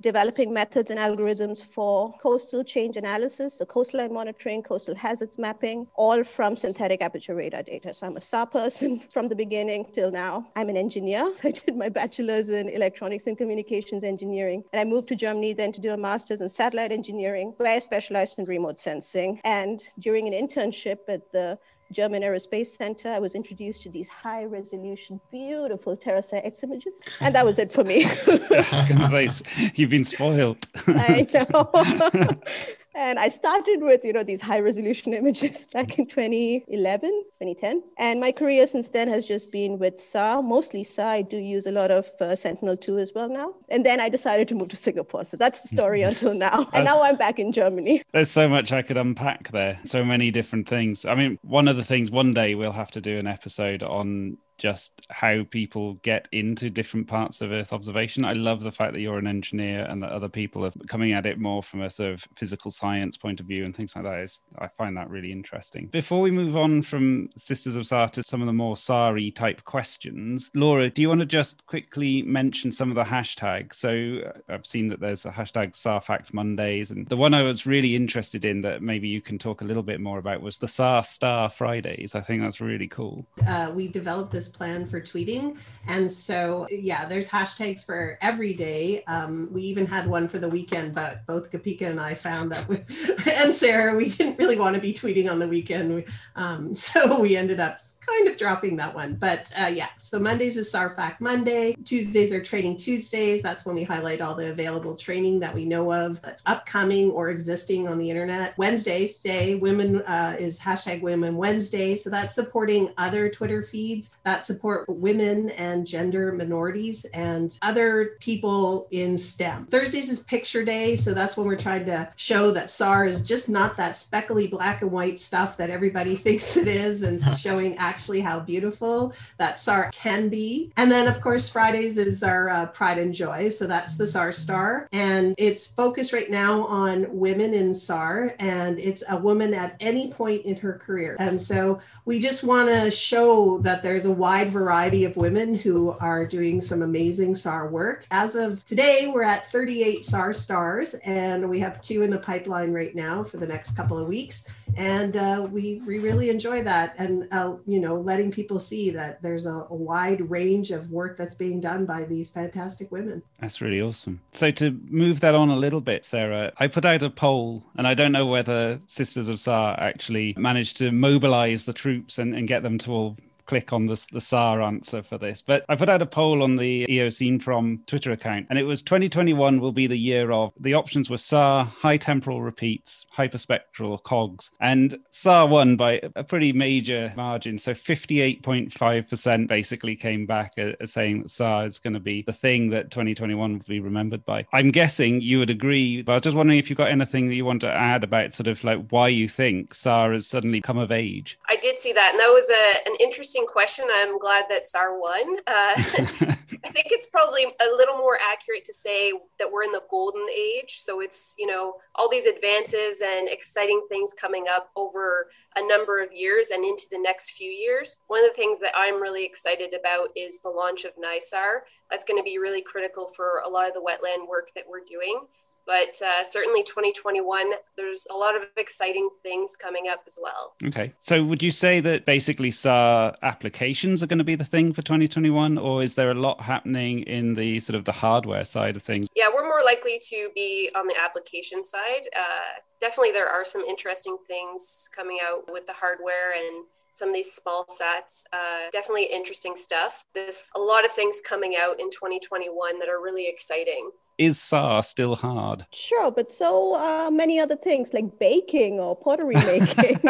developing 0.00 0.52
methods 0.52 0.90
and 0.90 1.00
algorithms 1.00 1.62
for 1.62 2.14
coastal 2.22 2.62
change 2.62 2.96
analysis, 2.96 3.56
the 3.56 3.66
coastline 3.66 4.12
monitoring, 4.12 4.62
coastal 4.62 4.94
hazards 4.94 5.38
mapping, 5.38 5.86
all 5.94 6.22
from 6.22 6.56
synthetic 6.56 7.00
aperture 7.00 7.34
radar 7.34 7.62
data. 7.62 7.94
So 7.94 8.06
I'm 8.06 8.16
a 8.16 8.20
SAR 8.20 8.46
person 8.46 9.02
from 9.12 9.28
the 9.28 9.34
beginning 9.34 9.86
till 9.92 10.10
now. 10.10 10.46
I'm 10.56 10.68
an 10.68 10.76
engineer. 10.76 11.34
I 11.44 11.50
did 11.50 11.76
my 11.76 11.88
bachelor's 11.88 12.48
in 12.48 12.68
electronics 12.68 13.26
and 13.26 13.38
communications 13.38 14.04
engineering. 14.04 14.64
And 14.72 14.80
I 14.80 14.84
moved 14.84 15.08
to 15.08 15.16
Germany 15.16 15.54
then 15.54 15.72
to 15.72 15.80
do 15.80 15.92
a 15.92 15.96
master's 15.96 16.40
in 16.40 16.48
satellite 16.48 16.92
engineering, 16.92 17.54
where 17.56 17.72
I 17.72 17.78
specialized 17.78 18.38
in 18.38 18.44
remote 18.44 18.78
sensing. 18.78 19.40
And 19.44 19.82
during 19.98 20.32
an 20.32 20.34
internship 20.34 20.98
at 21.08 21.32
the 21.32 21.58
German 21.92 22.22
Aerospace 22.22 22.76
Center, 22.76 23.08
I 23.08 23.18
was 23.18 23.34
introduced 23.34 23.82
to 23.82 23.90
these 23.90 24.08
high 24.08 24.44
resolution, 24.44 25.20
beautiful 25.30 25.96
TerraSAR-X 25.96 26.62
images. 26.62 26.94
And 27.20 27.34
that 27.34 27.44
was 27.44 27.58
it 27.58 27.72
for 27.72 27.84
me. 27.84 28.10
you've 29.74 29.90
been 29.90 30.04
spoiled. 30.04 30.58
I 30.86 31.26
know. 31.52 32.28
And 32.96 33.18
I 33.18 33.28
started 33.28 33.82
with, 33.82 34.04
you 34.04 34.12
know, 34.14 34.24
these 34.24 34.40
high 34.40 34.60
resolution 34.60 35.12
images 35.20 35.66
back 35.72 35.98
in 35.98 36.06
2011, 36.06 37.10
2010. 37.10 37.82
And 37.98 38.20
my 38.20 38.32
career 38.32 38.66
since 38.66 38.88
then 38.88 39.06
has 39.08 39.26
just 39.26 39.52
been 39.52 39.78
with 39.78 40.00
SAR, 40.00 40.42
mostly 40.42 40.82
SAR. 40.82 41.06
I 41.06 41.22
do 41.22 41.36
use 41.36 41.66
a 41.66 41.70
lot 41.70 41.90
of 41.90 42.10
uh, 42.20 42.34
Sentinel-2 42.34 43.00
as 43.00 43.12
well 43.14 43.28
now. 43.28 43.54
And 43.68 43.84
then 43.84 44.00
I 44.00 44.08
decided 44.08 44.48
to 44.48 44.54
move 44.54 44.68
to 44.68 44.76
Singapore. 44.76 45.24
So 45.26 45.36
that's 45.36 45.60
the 45.60 45.68
story 45.68 46.02
until 46.10 46.32
now. 46.32 46.68
And 46.72 46.86
now 46.86 47.02
I'm 47.02 47.16
back 47.16 47.38
in 47.38 47.52
Germany. 47.52 48.02
There's 48.12 48.30
so 48.30 48.48
much 48.48 48.72
I 48.72 48.80
could 48.80 48.96
unpack 48.96 49.50
there. 49.52 49.78
So 49.84 50.02
many 50.02 50.30
different 50.30 50.66
things. 50.66 51.04
I 51.04 51.14
mean, 51.14 51.38
one 51.42 51.68
of 51.68 51.76
the 51.76 51.84
things 51.84 52.10
one 52.10 52.32
day 52.32 52.54
we'll 52.54 52.72
have 52.72 52.90
to 52.92 53.00
do 53.02 53.18
an 53.18 53.26
episode 53.26 53.82
on 53.82 54.38
just 54.58 55.06
how 55.10 55.44
people 55.50 55.94
get 56.02 56.28
into 56.32 56.70
different 56.70 57.06
parts 57.06 57.40
of 57.40 57.52
Earth 57.52 57.72
observation. 57.72 58.24
I 58.24 58.32
love 58.32 58.62
the 58.62 58.72
fact 58.72 58.92
that 58.92 59.00
you're 59.00 59.18
an 59.18 59.26
engineer 59.26 59.84
and 59.84 60.02
that 60.02 60.12
other 60.12 60.28
people 60.28 60.64
are 60.64 60.72
coming 60.88 61.12
at 61.12 61.26
it 61.26 61.38
more 61.38 61.62
from 61.62 61.82
a 61.82 61.90
sort 61.90 62.12
of 62.12 62.26
physical 62.36 62.70
science 62.70 63.16
point 63.16 63.40
of 63.40 63.46
view 63.46 63.64
and 63.64 63.74
things 63.74 63.94
like 63.94 64.04
that. 64.04 64.20
Is 64.20 64.40
I 64.58 64.68
find 64.68 64.96
that 64.96 65.10
really 65.10 65.32
interesting. 65.32 65.86
Before 65.86 66.20
we 66.20 66.30
move 66.30 66.56
on 66.56 66.82
from 66.82 67.28
Sisters 67.36 67.76
of 67.76 67.86
SAR 67.86 68.08
to 68.10 68.22
some 68.22 68.40
of 68.40 68.46
the 68.46 68.52
more 68.52 68.76
SARI 68.76 69.30
type 69.30 69.64
questions, 69.64 70.50
Laura, 70.54 70.90
do 70.90 71.02
you 71.02 71.08
want 71.08 71.20
to 71.20 71.26
just 71.26 71.66
quickly 71.66 72.22
mention 72.22 72.72
some 72.72 72.90
of 72.90 72.94
the 72.94 73.04
hashtags? 73.04 73.74
So 73.74 74.20
uh, 74.26 74.52
I've 74.52 74.66
seen 74.66 74.88
that 74.88 75.00
there's 75.00 75.24
a 75.24 75.30
hashtag 75.30 75.74
SAR 75.74 76.00
Fact 76.00 76.32
Mondays, 76.32 76.90
and 76.90 77.06
the 77.08 77.16
one 77.16 77.34
I 77.34 77.42
was 77.42 77.66
really 77.66 77.94
interested 77.94 78.44
in 78.44 78.62
that 78.62 78.82
maybe 78.82 79.08
you 79.08 79.20
can 79.20 79.38
talk 79.38 79.60
a 79.60 79.64
little 79.64 79.82
bit 79.82 80.00
more 80.00 80.18
about 80.18 80.40
was 80.42 80.58
the 80.58 80.68
SAR 80.68 81.02
Star 81.02 81.50
Fridays. 81.50 82.14
I 82.14 82.20
think 82.20 82.42
that's 82.42 82.60
really 82.60 82.88
cool. 82.88 83.26
Uh, 83.46 83.70
we 83.74 83.88
developed 83.88 84.32
this 84.32 84.45
plan 84.48 84.86
for 84.86 85.00
tweeting. 85.00 85.58
And 85.86 86.10
so, 86.10 86.66
yeah, 86.70 87.06
there's 87.06 87.28
hashtags 87.28 87.84
for 87.84 88.18
every 88.20 88.52
day. 88.52 89.04
Um, 89.04 89.48
we 89.52 89.62
even 89.62 89.86
had 89.86 90.06
one 90.06 90.28
for 90.28 90.38
the 90.38 90.48
weekend, 90.48 90.94
but 90.94 91.24
both 91.26 91.50
Gopika 91.50 91.82
and 91.82 92.00
I 92.00 92.14
found 92.14 92.52
that 92.52 92.66
with, 92.68 92.84
and 93.28 93.54
Sarah, 93.54 93.94
we 93.94 94.10
didn't 94.10 94.38
really 94.38 94.58
want 94.58 94.74
to 94.74 94.80
be 94.80 94.92
tweeting 94.92 95.30
on 95.30 95.38
the 95.38 95.48
weekend. 95.48 96.04
Um, 96.34 96.74
so 96.86 97.20
we 97.20 97.36
ended 97.36 97.60
up 97.60 97.78
kind 98.06 98.28
of 98.28 98.36
dropping 98.36 98.76
that 98.76 98.94
one. 98.94 99.14
But 99.14 99.52
uh, 99.58 99.66
yeah, 99.66 99.88
so 99.98 100.18
Mondays 100.18 100.56
is 100.56 100.70
SAR 100.70 100.94
Fact 100.94 101.20
Monday. 101.20 101.74
Tuesdays 101.84 102.32
are 102.32 102.42
Training 102.42 102.76
Tuesdays. 102.76 103.42
That's 103.42 103.64
when 103.64 103.74
we 103.74 103.82
highlight 103.82 104.20
all 104.20 104.34
the 104.34 104.50
available 104.50 104.94
training 104.94 105.40
that 105.40 105.54
we 105.54 105.64
know 105.64 105.92
of 105.92 106.20
that's 106.22 106.42
upcoming 106.46 107.10
or 107.10 107.30
existing 107.30 107.88
on 107.88 107.98
the 107.98 108.08
internet. 108.08 108.56
Wednesdays, 108.58 109.18
Day 109.18 109.54
Women 109.54 110.02
uh, 110.02 110.36
is 110.38 110.58
hashtag 110.60 111.00
Women 111.00 111.36
Wednesday. 111.36 111.96
So 111.96 112.10
that's 112.10 112.34
supporting 112.34 112.92
other 112.98 113.28
Twitter 113.28 113.62
feeds 113.62 114.14
that 114.24 114.44
support 114.44 114.88
women 114.88 115.50
and 115.50 115.86
gender 115.86 116.32
minorities 116.32 117.04
and 117.06 117.56
other 117.62 118.16
people 118.20 118.88
in 118.90 119.16
STEM. 119.16 119.66
Thursdays 119.66 120.08
is 120.08 120.20
Picture 120.20 120.64
Day. 120.64 120.96
So 120.96 121.12
that's 121.12 121.36
when 121.36 121.46
we're 121.46 121.56
trying 121.56 121.86
to 121.86 122.08
show 122.16 122.50
that 122.52 122.70
SAR 122.70 123.04
is 123.04 123.22
just 123.22 123.48
not 123.48 123.76
that 123.76 123.96
speckly 123.96 124.46
black 124.46 124.82
and 124.82 124.90
white 124.90 125.20
stuff 125.20 125.56
that 125.56 125.70
everybody 125.70 126.16
thinks 126.26 126.56
it 126.56 126.68
is 126.68 127.02
and 127.02 127.20
showing 127.38 127.78
actually 127.96 128.20
how 128.20 128.38
beautiful 128.38 129.14
that 129.38 129.58
SAR 129.58 129.90
can 129.90 130.28
be. 130.28 130.70
And 130.76 130.92
then, 130.92 131.08
of 131.08 131.22
course, 131.22 131.48
Fridays 131.48 131.96
is 131.96 132.22
our 132.22 132.50
uh, 132.50 132.66
Pride 132.66 132.98
and 132.98 133.14
Joy. 133.14 133.48
So 133.48 133.66
that's 133.66 133.96
the 133.96 134.06
SAR 134.06 134.32
Star. 134.32 134.86
And 134.92 135.34
it's 135.38 135.66
focused 135.66 136.12
right 136.12 136.30
now 136.30 136.66
on 136.66 137.06
women 137.08 137.54
in 137.54 137.72
SAR, 137.72 138.34
and 138.38 138.78
it's 138.78 139.02
a 139.08 139.16
woman 139.16 139.54
at 139.54 139.76
any 139.80 140.12
point 140.12 140.44
in 140.44 140.56
her 140.56 140.74
career. 140.74 141.16
And 141.18 141.40
so 141.40 141.80
we 142.04 142.20
just 142.20 142.44
want 142.44 142.68
to 142.68 142.90
show 142.90 143.58
that 143.60 143.82
there's 143.82 144.04
a 144.04 144.12
wide 144.12 144.50
variety 144.50 145.06
of 145.06 145.16
women 145.16 145.54
who 145.54 145.92
are 145.98 146.26
doing 146.26 146.60
some 146.60 146.82
amazing 146.82 147.34
SAR 147.34 147.68
work. 147.68 148.06
As 148.10 148.34
of 148.34 148.62
today, 148.66 149.10
we're 149.10 149.22
at 149.22 149.50
38 149.50 150.04
SAR 150.04 150.34
stars, 150.34 150.92
and 151.06 151.48
we 151.48 151.60
have 151.60 151.80
two 151.80 152.02
in 152.02 152.10
the 152.10 152.18
pipeline 152.18 152.74
right 152.74 152.94
now 152.94 153.24
for 153.24 153.38
the 153.38 153.46
next 153.46 153.74
couple 153.74 153.96
of 153.96 154.06
weeks. 154.06 154.44
And 154.76 155.16
uh, 155.16 155.48
we, 155.50 155.80
we 155.86 155.98
really 155.98 156.28
enjoy 156.28 156.62
that. 156.64 156.94
And, 156.98 157.28
uh, 157.32 157.54
you 157.64 157.80
know, 157.80 157.85
know, 157.86 157.96
letting 157.96 158.30
people 158.30 158.60
see 158.60 158.90
that 158.90 159.22
there's 159.22 159.46
a, 159.46 159.66
a, 159.70 159.74
wide 159.74 160.30
range 160.30 160.70
of 160.72 160.90
work 160.90 161.16
that's 161.16 161.34
being 161.34 161.60
done 161.60 161.86
by 161.86 162.04
these 162.04 162.30
fantastic 162.30 162.90
women. 162.90 163.22
That's 163.40 163.60
really 163.60 163.80
awesome. 163.80 164.20
So 164.32 164.50
to 164.52 164.78
move 164.88 165.20
that 165.20 165.34
on 165.34 165.48
a 165.50 165.56
little 165.56 165.80
bit, 165.80 166.04
Sarah, 166.04 166.52
I 166.58 166.66
put 166.66 166.84
out 166.84 167.02
a 167.02 167.10
poll, 167.10 167.64
and 167.76 167.86
I 167.86 167.94
don't 167.94 168.12
know 168.12 168.26
whether 168.26 168.80
Sisters 168.86 169.28
of 169.28 169.40
SAR 169.40 169.78
actually 169.78 170.34
managed 170.36 170.76
to 170.78 170.90
mobilize 170.90 171.64
the 171.64 171.72
troops 171.72 172.18
and, 172.18 172.34
and 172.34 172.48
get 172.48 172.62
them 172.62 172.78
to 172.78 172.92
all 172.92 173.16
click 173.46 173.72
on 173.72 173.86
the, 173.86 174.00
the 174.12 174.20
SAR 174.20 174.60
answer 174.60 175.02
for 175.02 175.18
this. 175.18 175.42
But 175.42 175.64
I 175.68 175.76
put 175.76 175.88
out 175.88 176.02
a 176.02 176.06
poll 176.06 176.42
on 176.42 176.56
the 176.56 176.86
EO 176.88 177.10
Scene 177.10 177.38
From 177.38 177.82
Twitter 177.86 178.12
account, 178.12 178.46
and 178.50 178.58
it 178.58 178.64
was 178.64 178.82
2021 178.82 179.60
will 179.60 179.72
be 179.72 179.86
the 179.86 179.96
year 179.96 180.32
of 180.32 180.52
the 180.58 180.74
options 180.74 181.08
were 181.08 181.16
SAR, 181.16 181.64
high 181.64 181.96
temporal 181.96 182.42
repeats, 182.42 183.06
hyperspectral, 183.16 184.02
COGS. 184.02 184.50
And 184.60 184.98
SAR 185.10 185.46
won 185.46 185.76
by 185.76 186.00
a 186.14 186.24
pretty 186.24 186.52
major 186.52 187.12
margin. 187.16 187.58
So 187.58 187.72
58.5% 187.72 189.48
basically 189.48 189.96
came 189.96 190.26
back 190.26 190.54
uh, 190.58 190.72
as 190.80 190.92
saying 190.92 191.22
that 191.22 191.30
SAR 191.30 191.66
is 191.66 191.78
going 191.78 191.94
to 191.94 192.00
be 192.00 192.22
the 192.22 192.32
thing 192.32 192.70
that 192.70 192.90
2021 192.90 193.52
will 193.52 193.60
be 193.66 193.80
remembered 193.80 194.24
by. 194.24 194.46
I'm 194.52 194.70
guessing 194.70 195.20
you 195.20 195.38
would 195.38 195.50
agree, 195.50 196.02
but 196.02 196.12
I 196.12 196.14
was 196.16 196.22
just 196.22 196.36
wondering 196.36 196.58
if 196.58 196.68
you've 196.68 196.76
got 196.76 196.90
anything 196.90 197.28
that 197.28 197.34
you 197.34 197.44
want 197.44 197.60
to 197.62 197.70
add 197.70 198.04
about 198.04 198.34
sort 198.34 198.48
of 198.48 198.62
like 198.64 198.86
why 198.90 199.08
you 199.08 199.28
think 199.28 199.74
SAR 199.74 200.12
has 200.12 200.26
suddenly 200.26 200.60
come 200.60 200.78
of 200.78 200.92
age. 200.92 201.38
I 201.48 201.56
did 201.56 201.78
see 201.78 201.92
that, 201.92 202.10
and 202.12 202.20
that 202.20 202.28
was 202.28 202.50
a, 202.50 202.88
an 202.88 202.96
interesting 203.00 203.35
interesting 203.36 203.52
question. 203.52 203.86
I'm 203.92 204.18
glad 204.18 204.46
that 204.48 204.64
SAR 204.64 204.98
won. 204.98 205.38
Uh, 205.46 205.74
I 206.64 206.70
think 206.70 206.86
it's 206.90 207.06
probably 207.06 207.44
a 207.44 207.76
little 207.76 207.96
more 207.96 208.18
accurate 208.32 208.64
to 208.64 208.74
say 208.74 209.12
that 209.38 209.50
we're 209.50 209.64
in 209.64 209.72
the 209.72 209.82
golden 209.90 210.26
age. 210.30 210.78
So 210.80 211.00
it's, 211.00 211.34
you 211.38 211.46
know, 211.46 211.74
all 211.94 212.08
these 212.10 212.26
advances 212.26 213.02
and 213.04 213.28
exciting 213.28 213.82
things 213.88 214.12
coming 214.18 214.46
up 214.50 214.70
over 214.76 215.28
a 215.56 215.66
number 215.66 216.02
of 216.02 216.12
years 216.12 216.50
and 216.50 216.64
into 216.64 216.84
the 216.90 216.98
next 216.98 217.32
few 217.32 217.50
years. 217.50 218.00
One 218.08 218.24
of 218.24 218.30
the 218.30 218.36
things 218.36 218.60
that 218.60 218.72
I'm 218.74 219.00
really 219.00 219.24
excited 219.24 219.74
about 219.78 220.08
is 220.16 220.40
the 220.40 220.50
launch 220.50 220.84
of 220.84 220.92
NISAR. 220.96 221.60
That's 221.90 222.04
going 222.04 222.18
to 222.18 222.24
be 222.24 222.38
really 222.38 222.62
critical 222.62 223.10
for 223.14 223.42
a 223.44 223.48
lot 223.48 223.68
of 223.68 223.74
the 223.74 223.80
wetland 223.80 224.28
work 224.28 224.50
that 224.54 224.64
we're 224.68 224.84
doing 224.84 225.20
but 225.66 226.00
uh, 226.02 226.24
certainly 226.28 226.62
2021 226.62 227.52
there's 227.76 228.06
a 228.10 228.14
lot 228.14 228.36
of 228.36 228.42
exciting 228.56 229.08
things 229.22 229.56
coming 229.56 229.88
up 229.90 230.02
as 230.06 230.16
well. 230.20 230.54
Okay. 230.64 230.92
So 230.98 231.24
would 231.24 231.42
you 231.42 231.50
say 231.50 231.80
that 231.80 232.06
basically 232.06 232.50
SAR 232.50 233.14
applications 233.22 234.02
are 234.02 234.06
going 234.06 234.18
to 234.18 234.24
be 234.24 234.36
the 234.36 234.44
thing 234.44 234.72
for 234.72 234.82
2021 234.82 235.58
or 235.58 235.82
is 235.82 235.94
there 235.94 236.10
a 236.10 236.14
lot 236.14 236.40
happening 236.40 237.00
in 237.00 237.34
the 237.34 237.58
sort 237.60 237.74
of 237.76 237.84
the 237.84 237.92
hardware 237.92 238.44
side 238.44 238.76
of 238.76 238.82
things? 238.82 239.08
Yeah 239.14 239.28
we're 239.32 239.48
more 239.48 239.64
likely 239.64 240.00
to 240.10 240.30
be 240.34 240.70
on 240.74 240.86
the 240.86 240.94
application 240.98 241.64
side. 241.64 242.08
Uh, 242.16 242.60
definitely 242.80 243.10
there 243.10 243.28
are 243.28 243.44
some 243.44 243.62
interesting 243.62 244.16
things 244.26 244.88
coming 244.94 245.18
out 245.24 245.50
with 245.52 245.66
the 245.66 245.72
hardware 245.72 246.32
and 246.32 246.64
some 246.92 247.08
of 247.10 247.14
these 247.14 247.32
small 247.32 247.66
sats. 247.66 248.24
Uh, 248.32 248.70
definitely 248.72 249.04
interesting 249.04 249.54
stuff. 249.54 250.04
There's 250.14 250.50
a 250.54 250.58
lot 250.58 250.84
of 250.84 250.92
things 250.92 251.16
coming 251.26 251.54
out 251.54 251.78
in 251.78 251.90
2021 251.90 252.78
that 252.78 252.88
are 252.88 253.02
really 253.02 253.28
exciting 253.28 253.90
is 254.18 254.40
SAR 254.40 254.82
still 254.82 255.14
hard? 255.14 255.66
Sure, 255.72 256.10
but 256.10 256.32
so 256.32 256.74
uh, 256.74 257.10
many 257.10 257.38
other 257.38 257.56
things 257.56 257.92
like 257.92 258.18
baking 258.18 258.80
or 258.80 258.96
pottery 258.96 259.34
making. 259.34 259.98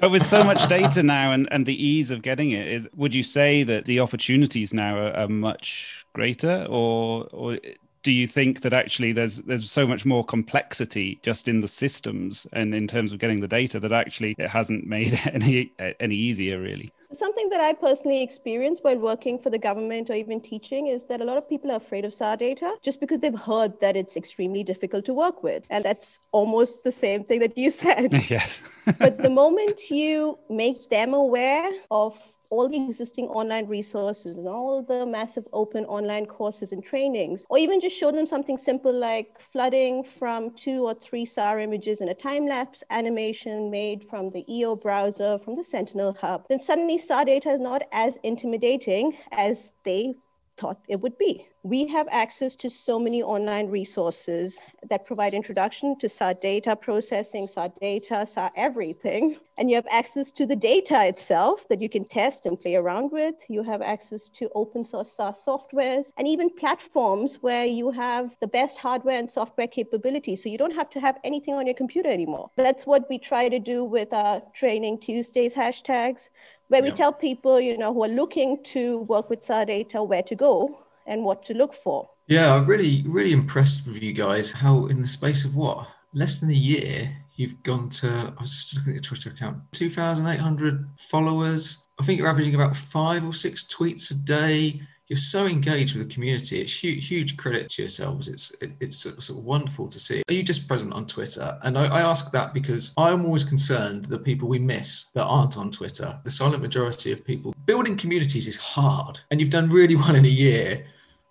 but 0.00 0.10
with 0.10 0.24
so 0.24 0.42
much 0.42 0.68
data 0.68 1.02
now 1.02 1.32
and, 1.32 1.48
and 1.50 1.66
the 1.66 1.86
ease 1.86 2.10
of 2.10 2.22
getting 2.22 2.52
it, 2.52 2.66
is 2.68 2.88
would 2.96 3.14
you 3.14 3.22
say 3.22 3.62
that 3.62 3.84
the 3.84 4.00
opportunities 4.00 4.72
now 4.72 4.96
are, 4.96 5.12
are 5.12 5.28
much 5.28 6.06
greater, 6.14 6.66
or 6.68 7.28
or 7.32 7.58
do 8.02 8.12
you 8.12 8.26
think 8.26 8.62
that 8.62 8.72
actually 8.72 9.12
there's 9.12 9.36
there's 9.38 9.70
so 9.70 9.86
much 9.86 10.06
more 10.06 10.24
complexity 10.24 11.18
just 11.22 11.48
in 11.48 11.60
the 11.60 11.68
systems 11.68 12.46
and 12.52 12.74
in 12.74 12.86
terms 12.86 13.12
of 13.12 13.18
getting 13.18 13.40
the 13.40 13.48
data 13.48 13.78
that 13.78 13.92
actually 13.92 14.34
it 14.38 14.48
hasn't 14.48 14.86
made 14.86 15.18
any 15.32 15.72
any 16.00 16.16
easier 16.16 16.60
really? 16.60 16.90
Something 17.12 17.48
that 17.50 17.60
I 17.60 17.72
personally 17.72 18.22
experienced 18.22 18.84
while 18.84 18.96
working 18.96 19.38
for 19.38 19.50
the 19.50 19.58
government 19.58 20.10
or 20.10 20.14
even 20.14 20.40
teaching 20.40 20.86
is 20.86 21.02
that 21.04 21.20
a 21.20 21.24
lot 21.24 21.36
of 21.36 21.48
people 21.48 21.72
are 21.72 21.76
afraid 21.76 22.04
of 22.04 22.14
SAR 22.14 22.36
data 22.36 22.76
just 22.82 23.00
because 23.00 23.18
they've 23.20 23.34
heard 23.34 23.80
that 23.80 23.96
it's 23.96 24.16
extremely 24.16 24.62
difficult 24.62 25.04
to 25.06 25.14
work 25.14 25.42
with. 25.42 25.64
And 25.70 25.84
that's 25.84 26.20
almost 26.30 26.84
the 26.84 26.92
same 26.92 27.24
thing 27.24 27.40
that 27.40 27.58
you 27.58 27.70
said. 27.84 28.12
Yes. 28.30 28.62
but 28.98 29.18
the 29.22 29.30
moment 29.30 29.90
you 29.90 30.38
make 30.48 30.88
them 30.88 31.14
aware 31.14 31.70
of 31.90 32.16
all 32.50 32.68
the 32.68 32.84
existing 32.84 33.26
online 33.28 33.66
resources 33.66 34.36
and 34.36 34.48
all 34.48 34.82
the 34.82 35.06
massive 35.06 35.46
open 35.52 35.84
online 35.86 36.26
courses 36.26 36.72
and 36.72 36.84
trainings, 36.84 37.46
or 37.48 37.58
even 37.58 37.80
just 37.80 37.96
show 37.96 38.10
them 38.10 38.26
something 38.26 38.58
simple 38.58 38.92
like 38.92 39.40
flooding 39.52 40.02
from 40.02 40.50
two 40.54 40.84
or 40.84 40.94
three 40.94 41.24
SAR 41.24 41.60
images 41.60 42.00
in 42.00 42.08
a 42.08 42.14
time 42.14 42.46
lapse 42.46 42.82
animation 42.90 43.70
made 43.70 44.06
from 44.10 44.30
the 44.30 44.44
EO 44.52 44.74
browser 44.76 45.38
from 45.38 45.56
the 45.56 45.64
Sentinel 45.64 46.16
Hub, 46.20 46.46
then 46.48 46.60
suddenly 46.60 46.98
SAR 46.98 47.24
data 47.24 47.50
is 47.50 47.60
not 47.60 47.82
as 47.92 48.18
intimidating 48.24 49.16
as 49.32 49.72
they 49.84 50.14
thought 50.56 50.80
it 50.88 51.00
would 51.00 51.16
be. 51.18 51.46
We 51.62 51.86
have 51.88 52.08
access 52.10 52.56
to 52.56 52.70
so 52.70 52.98
many 52.98 53.22
online 53.22 53.68
resources 53.68 54.58
that 54.88 55.04
provide 55.04 55.34
introduction 55.34 55.98
to 55.98 56.08
SAR 56.08 56.32
data 56.32 56.74
processing, 56.74 57.48
SAR 57.48 57.70
data, 57.82 58.24
SAR 58.24 58.50
everything. 58.56 59.36
And 59.58 59.68
you 59.68 59.76
have 59.76 59.86
access 59.90 60.30
to 60.32 60.46
the 60.46 60.56
data 60.56 61.06
itself 61.06 61.68
that 61.68 61.82
you 61.82 61.90
can 61.90 62.06
test 62.06 62.46
and 62.46 62.58
play 62.58 62.76
around 62.76 63.12
with. 63.12 63.34
You 63.48 63.62
have 63.62 63.82
access 63.82 64.30
to 64.30 64.48
open 64.54 64.84
source 64.84 65.12
SAR 65.12 65.34
softwares 65.34 66.06
and 66.16 66.26
even 66.26 66.48
platforms 66.48 67.36
where 67.42 67.66
you 67.66 67.90
have 67.90 68.34
the 68.40 68.46
best 68.46 68.78
hardware 68.78 69.18
and 69.18 69.28
software 69.28 69.68
capabilities. 69.68 70.42
So 70.42 70.48
you 70.48 70.56
don't 70.56 70.74
have 70.74 70.88
to 70.90 71.00
have 71.00 71.18
anything 71.24 71.52
on 71.52 71.66
your 71.66 71.76
computer 71.76 72.08
anymore. 72.08 72.50
That's 72.56 72.86
what 72.86 73.06
we 73.10 73.18
try 73.18 73.50
to 73.50 73.58
do 73.58 73.84
with 73.84 74.14
our 74.14 74.40
Training 74.54 75.00
Tuesdays 75.00 75.52
hashtags 75.52 76.30
where 76.68 76.82
we 76.82 76.90
tell 76.90 77.12
people, 77.12 77.60
you 77.60 77.76
know, 77.76 77.92
who 77.92 78.04
are 78.04 78.08
looking 78.08 78.62
to 78.62 79.00
work 79.00 79.28
with 79.28 79.44
SAR 79.44 79.66
data 79.66 80.02
where 80.02 80.22
to 80.22 80.34
go 80.34 80.78
and 81.06 81.24
what 81.24 81.44
to 81.46 81.54
look 81.54 81.74
for. 81.74 82.08
Yeah, 82.26 82.54
I'm 82.54 82.66
really, 82.66 83.02
really 83.06 83.32
impressed 83.32 83.86
with 83.86 84.02
you 84.02 84.12
guys. 84.12 84.52
How 84.52 84.86
in 84.86 85.00
the 85.00 85.06
space 85.06 85.44
of 85.44 85.56
what 85.56 85.88
less 86.12 86.40
than 86.40 86.50
a 86.50 86.54
year, 86.54 87.16
you've 87.36 87.62
gone 87.62 87.88
to. 87.88 88.34
I 88.36 88.40
was 88.40 88.52
just 88.52 88.76
looking 88.76 88.92
at 88.92 88.94
your 88.96 89.02
Twitter 89.02 89.30
account, 89.30 89.58
2,800 89.72 90.88
followers. 90.98 91.86
I 91.98 92.04
think 92.04 92.18
you're 92.18 92.28
averaging 92.28 92.54
about 92.54 92.76
five 92.76 93.24
or 93.24 93.32
six 93.32 93.64
tweets 93.64 94.10
a 94.10 94.14
day 94.14 94.82
you're 95.10 95.16
so 95.16 95.44
engaged 95.44 95.96
with 95.96 96.06
the 96.06 96.14
community. 96.14 96.60
It's 96.60 96.84
huge, 96.84 97.08
huge 97.08 97.36
credit 97.36 97.68
to 97.70 97.82
yourselves. 97.82 98.28
It's 98.28 98.54
it, 98.62 98.70
it's 98.78 98.96
sort 98.96 99.28
of 99.28 99.44
wonderful 99.44 99.88
to 99.88 99.98
see. 99.98 100.22
Are 100.28 100.32
you 100.32 100.44
just 100.44 100.68
present 100.68 100.92
on 100.92 101.04
Twitter? 101.06 101.58
And 101.64 101.76
I, 101.76 101.86
I 101.86 102.00
ask 102.02 102.30
that 102.30 102.54
because 102.54 102.94
I'm 102.96 103.26
always 103.26 103.42
concerned 103.42 104.04
the 104.04 104.20
people 104.20 104.48
we 104.48 104.60
miss 104.60 105.10
that 105.16 105.24
aren't 105.24 105.58
on 105.58 105.72
Twitter. 105.72 106.20
The 106.22 106.30
silent 106.30 106.62
majority 106.62 107.10
of 107.10 107.24
people 107.24 107.52
building 107.64 107.96
communities 107.96 108.46
is 108.46 108.56
hard, 108.58 109.18
and 109.32 109.40
you've 109.40 109.50
done 109.50 109.68
really 109.68 109.96
well 110.02 110.14
in 110.14 110.24
a 110.24 110.28
year. 110.28 110.86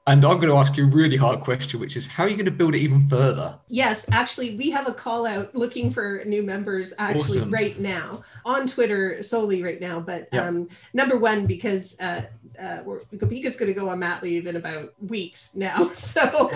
And 0.07 0.25
I'm 0.25 0.37
going 0.37 0.49
to 0.49 0.57
ask 0.57 0.75
you 0.75 0.85
a 0.85 0.87
really 0.87 1.17
hard 1.17 1.41
question, 1.41 1.79
which 1.79 1.95
is 1.95 2.07
how 2.07 2.23
are 2.23 2.29
you 2.29 2.35
going 2.35 2.45
to 2.45 2.51
build 2.51 2.73
it 2.73 2.79
even 2.79 3.07
further? 3.07 3.59
Yes, 3.67 4.07
actually, 4.11 4.57
we 4.57 4.71
have 4.71 4.87
a 4.87 4.93
call 4.93 5.27
out 5.27 5.53
looking 5.53 5.91
for 5.91 6.23
new 6.25 6.41
members 6.41 6.93
actually 6.97 7.41
awesome. 7.41 7.51
right 7.51 7.79
now 7.79 8.23
on 8.43 8.65
Twitter 8.65 9.21
solely 9.21 9.61
right 9.61 9.79
now. 9.79 9.99
But 9.99 10.27
yeah. 10.33 10.47
um, 10.47 10.67
number 10.93 11.15
one, 11.15 11.45
because 11.45 11.95
uh, 11.99 12.23
uh, 12.59 12.83
Gopika's 13.15 13.55
going 13.55 13.73
to 13.73 13.79
go 13.79 13.89
on 13.89 13.99
mat 13.99 14.21
leave 14.21 14.47
in 14.47 14.55
about 14.55 14.93
weeks 15.07 15.51
now, 15.55 15.89
so 15.93 16.51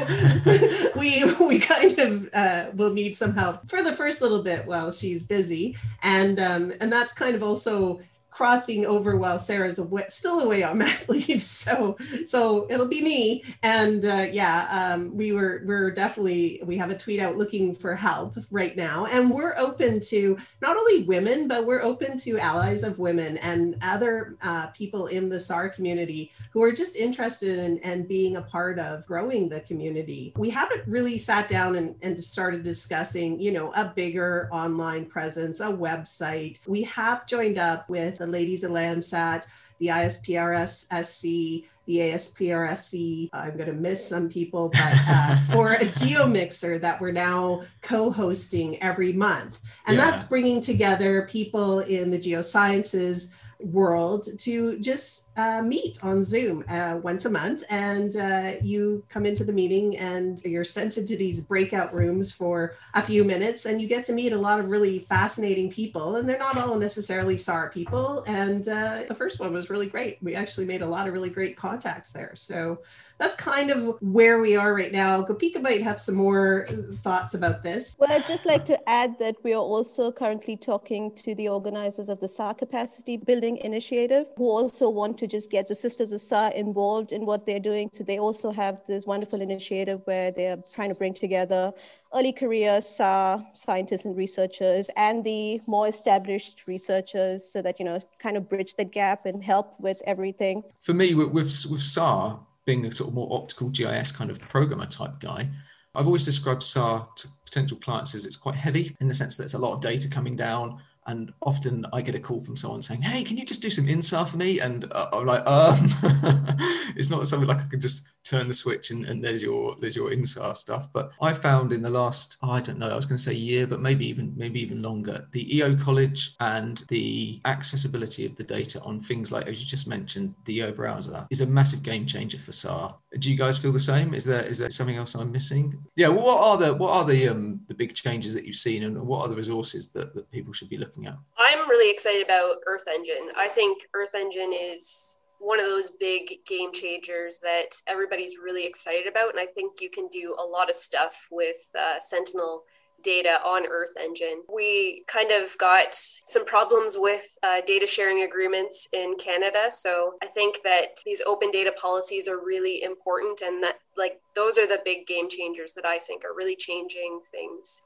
we 0.96 1.24
we 1.40 1.60
kind 1.60 1.98
of 2.00 2.30
uh, 2.34 2.66
will 2.74 2.94
need 2.94 3.16
some 3.16 3.34
help 3.34 3.68
for 3.70 3.82
the 3.82 3.94
first 3.94 4.22
little 4.22 4.44
bit 4.44 4.66
while 4.66 4.92
she's 4.92 5.24
busy, 5.24 5.76
and 6.02 6.40
um, 6.40 6.74
and 6.82 6.92
that's 6.92 7.14
kind 7.14 7.36
of 7.36 7.44
also 7.44 8.00
crossing 8.34 8.86
over 8.86 9.16
while 9.16 9.40
Sarah's 9.40 9.80
away, 9.80 10.06
still 10.10 10.42
away 10.42 10.64
on 10.64 10.80
mat 10.80 11.06
leave. 11.10 11.42
So, 11.44 11.98
so 12.26 12.68
it'll 12.70 12.88
be 12.88 13.02
me. 13.02 13.44
And 13.62 14.04
uh, 14.06 14.28
yeah, 14.32 14.68
um, 14.70 15.16
we 15.16 15.32
were 15.34 15.64
we're 15.66 15.92
definitely 15.92 16.62
we 16.66 16.78
have 16.78 16.90
a 16.90 16.98
tweet 16.98 17.20
out 17.20 17.38
looking 17.38 17.76
for 17.76 17.96
help 17.96 18.38
right 18.52 18.76
now, 18.76 19.06
and 19.06 19.30
we're 19.30 19.56
open 19.58 20.00
to 20.02 20.38
not 20.62 20.78
only 20.78 21.04
women, 21.04 21.48
but 21.48 21.66
we're 21.66 21.84
open 21.84 22.18
to 22.20 22.40
allies 22.40 22.84
of 22.84 22.98
women 23.00 23.38
and 23.38 23.78
other 23.82 24.36
uh, 24.42 24.68
people 24.68 25.08
in 25.08 25.30
the 25.30 25.40
SAR 25.40 25.70
community 25.70 26.32
who 26.52 26.64
are 26.64 26.72
just 26.72 26.96
interested 26.96 27.60
in 27.60 27.78
and 27.80 28.08
being 28.08 28.38
a 28.38 28.42
part 28.42 28.80
of 28.80 29.06
growing 29.06 29.50
the 29.50 29.60
community. 29.62 30.34
We 30.38 30.50
haven't 30.50 30.88
really 30.88 31.18
sat 31.18 31.48
down 31.48 31.76
and, 31.76 31.96
and 32.02 32.22
started 32.24 32.64
discussing, 32.64 33.40
you 33.40 33.52
know, 33.52 33.72
a 33.74 33.92
bigger 33.96 34.50
online 34.52 35.06
presence, 35.06 35.60
a 35.60 35.66
website. 35.66 36.60
We 36.68 36.84
have 36.84 37.28
joined 37.28 37.60
up 37.60 37.90
with 37.90 38.22
the 38.24 38.32
ladies 38.32 38.64
of 38.64 38.72
Landsat, 38.72 39.46
the 39.80 39.88
ISPRS 39.88 40.86
SC, 41.04 41.68
the 41.86 41.98
ASPRSC. 41.98 43.30
I'm 43.34 43.58
going 43.58 43.68
to 43.68 43.74
miss 43.74 44.08
some 44.08 44.30
people, 44.30 44.70
but 44.70 44.94
uh, 45.08 45.36
for 45.52 45.74
a 45.74 45.86
GeoMixer 45.86 46.80
that 46.80 47.02
we're 47.02 47.12
now 47.12 47.64
co 47.82 48.10
hosting 48.12 48.82
every 48.82 49.12
month. 49.12 49.60
And 49.88 49.98
yeah. 49.98 50.10
that's 50.10 50.24
bringing 50.24 50.62
together 50.62 51.28
people 51.30 51.82
in 51.82 52.12
the 52.12 52.20
geosciences 52.20 53.32
world 53.64 54.28
to 54.40 54.78
just 54.80 55.30
uh, 55.38 55.62
meet 55.62 55.98
on 56.04 56.24
Zoom 56.24 56.64
uh, 56.70 57.00
once 57.02 57.26
a 57.26 57.30
month. 57.30 57.64
And 57.70 58.16
uh, 58.16 58.54
you 58.62 59.04
come 59.10 59.26
into 59.26 59.44
the 59.44 59.54
meeting 59.54 59.98
and 59.98 60.40
you're 60.44 60.64
sent 60.64 60.98
into 60.98 61.16
these 61.16 61.42
breakout 61.42 61.94
rooms 61.94 62.32
for 62.32 62.76
a 62.94 63.02
few 63.02 63.24
minutes 63.24 63.66
and 63.66 63.82
you 63.82 63.88
get 63.88 64.04
to 64.06 64.14
meet 64.14 64.34
a 64.34 64.38
lot 64.38 64.60
of 64.60 64.68
really 64.68 65.00
fascinating 65.00 65.72
people. 65.72 66.18
And 66.18 66.28
they're 66.28 66.38
not 66.38 66.58
all 66.58 66.78
necessarily 66.78 67.38
SAR 67.38 67.70
people. 67.70 68.24
And 68.28 68.68
uh, 68.68 69.04
the 69.08 69.16
first 69.16 69.40
one 69.40 69.54
was 69.54 69.70
really 69.70 69.88
great. 69.88 70.18
We 70.22 70.36
actually 70.36 70.66
made 70.66 70.82
a 70.82 70.88
lot 70.88 71.08
of 71.08 71.14
really 71.14 71.30
great 71.30 71.56
contacts 71.56 72.12
there. 72.12 72.34
So 72.36 72.80
that's 73.18 73.36
kind 73.36 73.70
of 73.70 73.98
where 74.02 74.40
we 74.40 74.56
are 74.56 74.74
right 74.74 74.92
now. 74.92 75.24
Gopika 75.24 75.62
might 75.62 75.82
have 75.82 76.00
some 76.00 76.16
more 76.16 76.66
thoughts 77.04 77.34
about 77.34 77.64
this. 77.64 77.96
Well, 78.00 78.12
I'd 78.12 78.28
just 78.28 78.46
like 78.46 78.66
to 78.66 78.90
add 78.90 79.18
that 79.20 79.36
we 79.44 79.54
are 79.54 79.62
also 79.62 80.12
currently 80.12 80.58
talking 80.58 81.16
to 81.18 81.36
the 81.36 81.48
organizers 81.50 82.10
of 82.10 82.20
the 82.20 82.28
SAR 82.28 82.54
Capacity 82.54 83.18
Building 83.18 83.58
Initiative, 83.58 84.28
who 84.38 84.50
also 84.50 84.90
want 84.90 85.18
to 85.20 85.28
just 85.28 85.50
get 85.50 85.68
the 85.68 85.76
Sisters 85.76 86.12
of 86.12 86.22
SAR 86.22 86.52
involved 86.52 87.12
in 87.12 87.26
what 87.26 87.46
they're 87.46 87.60
doing. 87.60 87.90
So 87.94 88.04
they 88.04 88.20
also 88.20 88.52
have 88.52 88.80
this 88.88 89.06
wonderful 89.06 89.42
initiative 89.42 90.02
where 90.06 90.32
they're 90.32 90.58
trying 90.74 90.90
to 90.90 90.96
bring 90.96 91.14
together 91.14 91.74
early 92.14 92.32
career 92.32 92.80
SAR 92.82 93.44
scientists 93.54 94.06
and 94.06 94.16
researchers 94.16 94.88
and 94.96 95.24
the 95.24 95.62
more 95.66 95.88
established 95.88 96.64
researchers 96.68 97.44
so 97.52 97.62
that, 97.62 97.80
you 97.80 97.86
know, 97.86 98.00
kind 98.22 98.38
of 98.38 98.48
bridge 98.48 98.76
the 98.78 98.86
gap 98.86 99.26
and 99.26 99.44
help 99.44 99.80
with 99.80 100.02
everything. 100.06 100.64
For 100.80 100.94
me, 100.94 101.16
with, 101.16 101.30
with, 101.30 101.66
with 101.70 101.82
SAR, 101.82 102.40
being 102.66 102.86
a 102.86 102.92
sort 102.92 103.10
of 103.10 103.14
more 103.14 103.28
optical 103.32 103.70
GIS 103.70 104.12
kind 104.12 104.32
of 104.32 104.40
programmer 104.40 104.86
type 104.86 105.20
guy, 105.20 105.50
I've 105.96 106.08
always 106.08 106.26
described 106.26 106.64
SAR 106.64 107.08
to 107.18 107.28
potential 107.46 107.78
clients 107.78 108.16
as 108.16 108.26
it's 108.26 108.36
quite 108.36 108.56
heavy 108.56 108.96
in 109.00 109.08
the 109.08 109.14
sense 109.14 109.38
that 109.38 109.44
it's 109.44 109.54
a 109.54 109.60
lot 109.60 109.74
of 109.74 109.82
data 109.82 110.08
coming 110.10 110.36
down. 110.36 110.82
And 111.06 111.34
often 111.42 111.86
I 111.94 112.02
get 112.02 112.16
a 112.16 112.20
call 112.20 112.42
from 112.42 112.56
someone 112.56 112.82
saying, 112.82 113.02
"Hey, 113.02 113.24
can 113.24 113.38
you 113.38 113.46
just 113.46 113.62
do 113.62 113.70
some 113.70 113.88
INSAR 113.88 114.28
for 114.28 114.38
me?" 114.38 114.60
And 114.60 114.92
uh, 114.92 115.08
I'm 115.14 115.26
like, 115.26 115.46
um, 115.46 115.90
it's 116.96 117.10
not 117.10 117.28
something 117.28 117.48
like 117.48 117.60
I 117.60 117.68
can 117.68 117.80
just 117.80 118.08
turn 118.24 118.48
the 118.48 118.54
switch 118.54 118.90
and, 118.90 119.06
and 119.06 119.22
there's 119.24 119.44
your 119.44 119.76
there's 119.80 119.96
your 119.96 120.12
INSAR 120.12 120.56
stuff. 120.56 120.92
But 120.94 121.12
I 121.22 121.34
found 121.34 121.74
in 121.74 121.82
the 121.82 121.90
last 121.90 122.38
oh, 122.42 122.52
I 122.52 122.62
don't 122.62 122.80
know 122.80 122.90
I 122.90 122.96
was 122.96 123.06
going 123.06 123.18
to 123.18 123.24
say 123.24 123.34
year, 123.34 123.68
but 123.68 123.82
maybe 123.82 124.08
even 124.08 124.34
maybe 124.36 124.62
even 124.62 124.82
longer, 124.82 125.28
the 125.32 125.58
EO 125.58 125.76
College 125.76 126.36
and 126.40 126.84
the 126.90 127.42
accessibility 127.46 128.26
of 128.26 128.36
the 128.36 128.44
data 128.44 128.82
on 128.82 129.00
things 129.00 129.32
like 129.32 129.48
as 129.48 129.60
you 129.60 129.66
just 129.66 129.88
mentioned, 129.88 130.36
the 130.46 130.58
EO 130.58 130.72
browser 130.72 131.28
is 131.30 131.42
a 131.42 131.46
massive 131.46 131.84
game 131.84 132.06
changer 132.06 132.40
for 132.40 132.52
SAR. 132.52 132.96
Do 133.18 133.32
you 133.32 133.38
guys 133.38 133.58
feel 133.58 133.72
the 133.72 133.80
same? 133.80 134.14
Is 134.14 134.26
there 134.26 134.44
is 134.44 134.60
there 134.60 134.70
something 134.70 134.98
else 134.98 135.16
I'm 135.16 135.32
missing? 135.32 135.84
Yeah, 135.96 136.10
what 136.10 136.40
are 136.40 136.58
the 136.58 136.74
what 136.74 136.92
are 136.92 137.06
the 137.06 137.28
um 137.28 137.62
the 137.68 137.76
big 137.76 137.94
changes 137.94 138.34
that 138.34 138.46
you've 138.46 138.56
seen 138.56 138.84
and 138.84 139.00
what 139.02 139.22
are 139.22 139.30
the 139.30 139.36
resources 139.36 139.92
that, 139.92 140.14
that 140.16 140.32
people 140.32 140.54
should 140.54 140.70
be 140.70 140.78
looking 140.78 140.93
at? 140.98 141.18
I'm 141.38 141.70
really 141.70 141.92
excited 141.92 142.24
about 142.24 142.58
Earth 142.66 142.86
Engine. 142.88 143.30
I 143.36 143.48
think 143.48 143.84
Earth 143.94 144.16
Engine 144.16 144.54
is 144.54 145.18
one 145.40 145.60
of 145.60 145.66
those 145.66 145.92
big 146.00 146.46
game 146.48 146.72
changers 146.72 147.40
that 147.44 147.76
everybody's 147.88 148.38
really 148.42 148.66
excited 148.66 149.08
about. 149.08 149.32
And 149.32 149.40
I 149.40 149.46
think 149.46 149.82
you 149.82 149.90
can 149.90 150.08
do 150.08 150.36
a 150.40 150.44
lot 150.44 150.70
of 150.70 150.76
stuff 150.76 151.28
with 151.30 151.58
uh, 151.78 152.00
Sentinel 152.00 152.64
data 153.04 153.40
on 153.46 153.66
Earth 153.70 153.94
Engine. 154.02 154.44
We 154.52 155.04
kind 155.08 155.32
of 155.32 155.58
got 155.58 155.90
some 155.94 156.46
problems 156.46 156.96
with 156.98 157.24
uh, 157.44 157.62
data 157.68 157.86
sharing 157.86 158.24
agreements 158.24 158.88
in 158.94 159.16
Canada. 159.20 159.70
So 159.72 160.14
I 160.24 160.28
think 160.28 160.60
that 160.64 160.98
these 161.06 161.22
open 161.26 161.52
data 161.52 161.74
policies 161.80 162.28
are 162.28 162.44
really 162.44 162.82
important 162.82 163.42
and 163.42 163.62
that 163.64 163.80
like 163.98 164.22
those 164.36 164.58
are 164.58 164.68
the 164.68 164.80
big 164.86 165.06
game 165.06 165.30
changers 165.30 165.74
that 165.74 165.86
I 165.86 166.00
think 166.00 166.24
are 166.24 166.36
really 166.36 166.56
changing 166.56 167.20
things, 167.30 167.82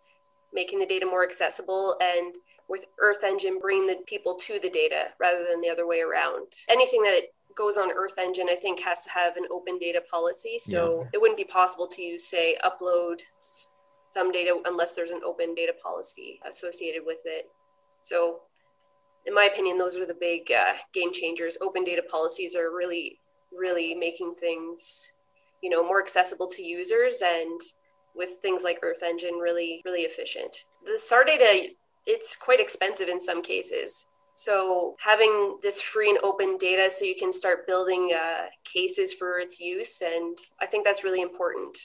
making 0.53 0.79
the 0.79 0.85
data 0.85 1.05
more 1.05 1.23
accessible 1.23 1.95
and 1.99 2.35
with 2.69 2.85
Earth 2.99 3.23
Engine 3.23 3.59
bringing 3.59 3.87
the 3.87 3.97
people 4.05 4.35
to 4.35 4.59
the 4.59 4.69
data 4.69 5.07
rather 5.19 5.45
than 5.49 5.61
the 5.61 5.69
other 5.69 5.87
way 5.87 6.01
around. 6.01 6.47
Anything 6.69 7.01
that 7.03 7.23
goes 7.57 7.77
on 7.77 7.91
Earth 7.91 8.17
Engine, 8.17 8.47
I 8.49 8.55
think, 8.55 8.79
has 8.81 9.03
to 9.03 9.09
have 9.09 9.35
an 9.37 9.45
open 9.51 9.79
data 9.79 10.01
policy. 10.11 10.59
So 10.59 11.01
yeah. 11.01 11.09
it 11.13 11.21
wouldn't 11.21 11.37
be 11.37 11.43
possible 11.43 11.87
to 11.87 12.01
use, 12.01 12.27
say, 12.27 12.57
upload 12.63 13.21
some 14.11 14.31
data 14.31 14.59
unless 14.65 14.95
there's 14.95 15.09
an 15.09 15.21
open 15.25 15.55
data 15.55 15.73
policy 15.81 16.39
associated 16.47 17.03
with 17.05 17.19
it. 17.25 17.49
So, 18.01 18.41
in 19.25 19.33
my 19.33 19.45
opinion, 19.45 19.77
those 19.77 19.95
are 19.95 20.05
the 20.05 20.13
big 20.13 20.51
uh, 20.51 20.73
game 20.93 21.11
changers. 21.11 21.57
Open 21.61 21.83
data 21.83 22.03
policies 22.09 22.55
are 22.55 22.75
really, 22.75 23.19
really 23.51 23.93
making 23.95 24.35
things, 24.35 25.11
you 25.61 25.69
know, 25.69 25.83
more 25.83 26.01
accessible 26.01 26.47
to 26.47 26.63
users 26.63 27.21
and 27.21 27.59
with 28.15 28.37
things 28.41 28.63
like 28.63 28.79
Earth 28.81 29.03
Engine 29.03 29.35
really, 29.35 29.81
really 29.83 30.01
efficient. 30.01 30.55
The 30.85 30.99
SAR 30.99 31.23
data, 31.25 31.67
it's 32.07 32.35
quite 32.35 32.59
expensive 32.59 33.09
in 33.09 33.19
some 33.19 33.43
cases. 33.43 34.07
So 34.33 34.95
having 34.99 35.57
this 35.61 35.81
free 35.81 36.09
and 36.09 36.19
open 36.23 36.57
data 36.57 36.89
so 36.89 37.05
you 37.05 37.15
can 37.15 37.33
start 37.33 37.67
building 37.67 38.13
uh, 38.15 38.45
cases 38.63 39.11
for 39.11 39.39
its 39.39 39.59
use. 39.59 40.01
And 40.01 40.37
I 40.61 40.67
think 40.67 40.85
that's 40.85 41.03
really 41.03 41.21
important. 41.21 41.77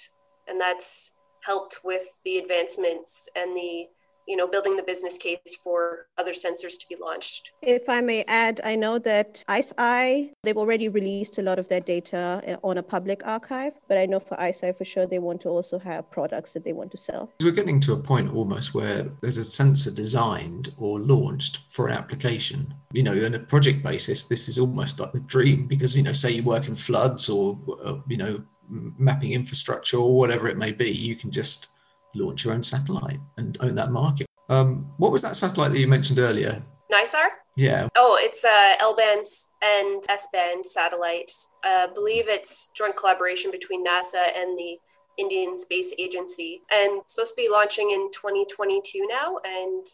And 0.46 0.60
that's 0.60 1.12
helped 1.40 1.80
with 1.82 2.20
the 2.24 2.38
advancements 2.38 3.28
and 3.34 3.56
the 3.56 3.86
you 4.26 4.36
know, 4.36 4.46
building 4.46 4.76
the 4.76 4.82
business 4.82 5.16
case 5.16 5.38
for 5.62 6.06
other 6.18 6.32
sensors 6.32 6.78
to 6.78 6.86
be 6.88 6.96
launched. 7.00 7.50
If 7.62 7.88
I 7.88 8.00
may 8.00 8.24
add, 8.28 8.60
I 8.64 8.76
know 8.76 8.98
that 9.00 9.42
ICEYE, 9.48 10.32
they've 10.42 10.56
already 10.56 10.88
released 10.88 11.38
a 11.38 11.42
lot 11.42 11.58
of 11.58 11.68
their 11.68 11.80
data 11.80 12.40
eh, 12.44 12.56
on 12.62 12.78
a 12.78 12.82
public 12.82 13.22
archive, 13.24 13.72
but 13.88 13.98
I 13.98 14.06
know 14.06 14.20
for 14.20 14.36
ICEYE 14.36 14.76
for 14.76 14.84
sure 14.84 15.06
they 15.06 15.18
want 15.18 15.40
to 15.42 15.48
also 15.48 15.78
have 15.78 16.10
products 16.10 16.52
that 16.52 16.64
they 16.64 16.72
want 16.72 16.90
to 16.92 16.96
sell. 16.96 17.30
We're 17.42 17.52
getting 17.52 17.80
to 17.80 17.92
a 17.92 17.98
point 17.98 18.32
almost 18.32 18.74
where 18.74 19.10
there's 19.20 19.38
a 19.38 19.44
sensor 19.44 19.90
designed 19.90 20.72
or 20.78 21.00
launched 21.00 21.60
for 21.68 21.88
an 21.88 21.94
application. 21.94 22.74
You 22.92 23.02
know, 23.02 23.24
on 23.24 23.34
a 23.34 23.38
project 23.38 23.82
basis, 23.82 24.24
this 24.24 24.48
is 24.48 24.58
almost 24.58 25.00
like 25.00 25.12
the 25.12 25.20
dream 25.20 25.66
because, 25.66 25.96
you 25.96 26.02
know, 26.02 26.12
say 26.12 26.30
you 26.30 26.42
work 26.42 26.68
in 26.68 26.76
floods 26.76 27.28
or, 27.28 27.58
uh, 27.84 27.96
you 28.08 28.16
know, 28.16 28.44
mapping 28.68 29.32
infrastructure 29.32 29.98
or 29.98 30.16
whatever 30.16 30.48
it 30.48 30.56
may 30.56 30.72
be, 30.72 30.90
you 30.90 31.16
can 31.16 31.30
just 31.30 31.68
launch 32.14 32.44
your 32.44 32.54
own 32.54 32.62
satellite 32.62 33.18
and 33.36 33.56
own 33.60 33.74
that 33.76 33.90
market. 33.90 34.26
Um, 34.48 34.92
what 34.98 35.12
was 35.12 35.22
that 35.22 35.36
satellite 35.36 35.72
that 35.72 35.78
you 35.78 35.88
mentioned 35.88 36.18
earlier? 36.18 36.62
NISAR? 36.92 37.28
Yeah. 37.56 37.88
Oh, 37.96 38.18
it's 38.20 38.44
a 38.44 38.76
L 38.80 38.94
band 38.94 39.24
and 39.62 40.04
S 40.08 40.28
band 40.32 40.64
satellite. 40.64 41.30
I 41.64 41.88
believe 41.94 42.28
it's 42.28 42.68
joint 42.74 42.96
collaboration 42.96 43.50
between 43.50 43.84
NASA 43.84 44.36
and 44.36 44.58
the 44.58 44.78
Indian 45.18 45.58
Space 45.58 45.92
Agency, 45.98 46.62
and 46.70 47.02
supposed 47.06 47.34
to 47.36 47.42
be 47.42 47.48
launching 47.50 47.90
in 47.90 48.10
2022 48.12 49.06
now, 49.06 49.38
and 49.44 49.86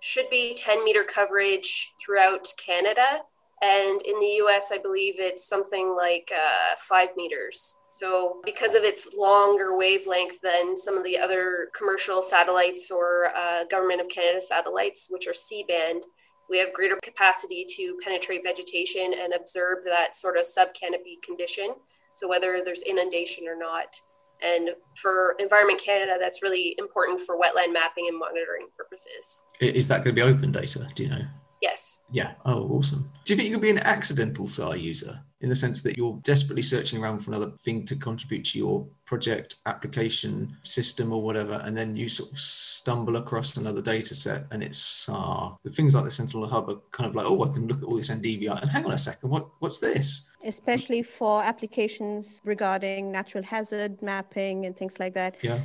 should 0.00 0.28
be 0.30 0.54
10 0.54 0.84
meter 0.84 1.04
coverage 1.04 1.90
throughout 2.02 2.48
Canada. 2.56 3.20
And 3.62 4.02
in 4.02 4.18
the 4.18 4.42
US, 4.44 4.70
I 4.72 4.78
believe 4.78 5.20
it's 5.20 5.46
something 5.46 5.94
like 5.96 6.32
uh, 6.34 6.74
five 6.78 7.10
meters. 7.16 7.76
So, 7.94 8.40
because 8.42 8.74
of 8.74 8.84
its 8.84 9.14
longer 9.14 9.76
wavelength 9.76 10.40
than 10.40 10.74
some 10.74 10.96
of 10.96 11.04
the 11.04 11.18
other 11.18 11.68
commercial 11.76 12.22
satellites 12.22 12.90
or 12.90 13.36
uh, 13.36 13.64
Government 13.64 14.00
of 14.00 14.08
Canada 14.08 14.40
satellites, 14.40 15.08
which 15.10 15.26
are 15.26 15.34
C 15.34 15.62
band, 15.68 16.04
we 16.48 16.56
have 16.56 16.72
greater 16.72 16.96
capacity 17.02 17.66
to 17.76 17.98
penetrate 18.02 18.42
vegetation 18.44 19.12
and 19.12 19.34
observe 19.34 19.84
that 19.84 20.16
sort 20.16 20.38
of 20.38 20.46
sub 20.46 20.72
canopy 20.72 21.18
condition. 21.22 21.74
So, 22.14 22.26
whether 22.26 22.62
there's 22.64 22.80
inundation 22.80 23.44
or 23.46 23.58
not. 23.58 23.94
And 24.42 24.70
for 24.96 25.36
Environment 25.38 25.78
Canada, 25.78 26.16
that's 26.18 26.42
really 26.42 26.74
important 26.78 27.20
for 27.20 27.38
wetland 27.38 27.74
mapping 27.74 28.08
and 28.08 28.18
monitoring 28.18 28.68
purposes. 28.74 29.42
Is 29.60 29.86
that 29.88 29.98
going 30.02 30.16
to 30.16 30.22
be 30.22 30.22
open 30.22 30.50
data? 30.50 30.88
Do 30.94 31.02
you 31.04 31.10
know? 31.10 31.26
Yes. 31.62 32.00
Yeah. 32.10 32.32
Oh, 32.44 32.68
awesome. 32.70 33.10
Do 33.24 33.32
you 33.32 33.36
think 33.36 33.48
you 33.48 33.54
could 33.54 33.62
be 33.62 33.70
an 33.70 33.78
accidental 33.78 34.48
SAR 34.48 34.76
user 34.76 35.22
in 35.40 35.48
the 35.48 35.54
sense 35.54 35.80
that 35.82 35.96
you're 35.96 36.18
desperately 36.22 36.62
searching 36.62 37.02
around 37.02 37.20
for 37.20 37.30
another 37.30 37.52
thing 37.58 37.84
to 37.84 37.96
contribute 37.96 38.44
to 38.46 38.58
your 38.58 38.86
project 39.04 39.56
application 39.66 40.56
system 40.64 41.12
or 41.12 41.22
whatever, 41.22 41.60
and 41.64 41.76
then 41.76 41.94
you 41.96 42.08
sort 42.08 42.32
of 42.32 42.38
stumble 42.38 43.16
across 43.16 43.56
another 43.56 43.80
data 43.80 44.14
set 44.14 44.44
and 44.50 44.62
it's 44.62 44.78
SAR? 44.78 45.56
The 45.62 45.70
things 45.70 45.94
like 45.94 46.04
the 46.04 46.10
Sentinel 46.10 46.48
Hub 46.48 46.68
are 46.68 46.80
kind 46.90 47.08
of 47.08 47.14
like, 47.14 47.26
oh, 47.26 47.44
I 47.44 47.52
can 47.52 47.68
look 47.68 47.78
at 47.78 47.84
all 47.84 47.96
this 47.96 48.10
NDVI 48.10 48.60
and 48.60 48.70
hang 48.70 48.84
on 48.84 48.92
a 48.92 48.98
second, 48.98 49.30
what 49.30 49.48
what's 49.60 49.78
this? 49.78 50.28
Especially 50.44 51.04
for 51.04 51.44
applications 51.44 52.40
regarding 52.44 53.12
natural 53.12 53.44
hazard 53.44 54.02
mapping 54.02 54.66
and 54.66 54.76
things 54.76 54.98
like 54.98 55.14
that. 55.14 55.36
Yeah. 55.42 55.60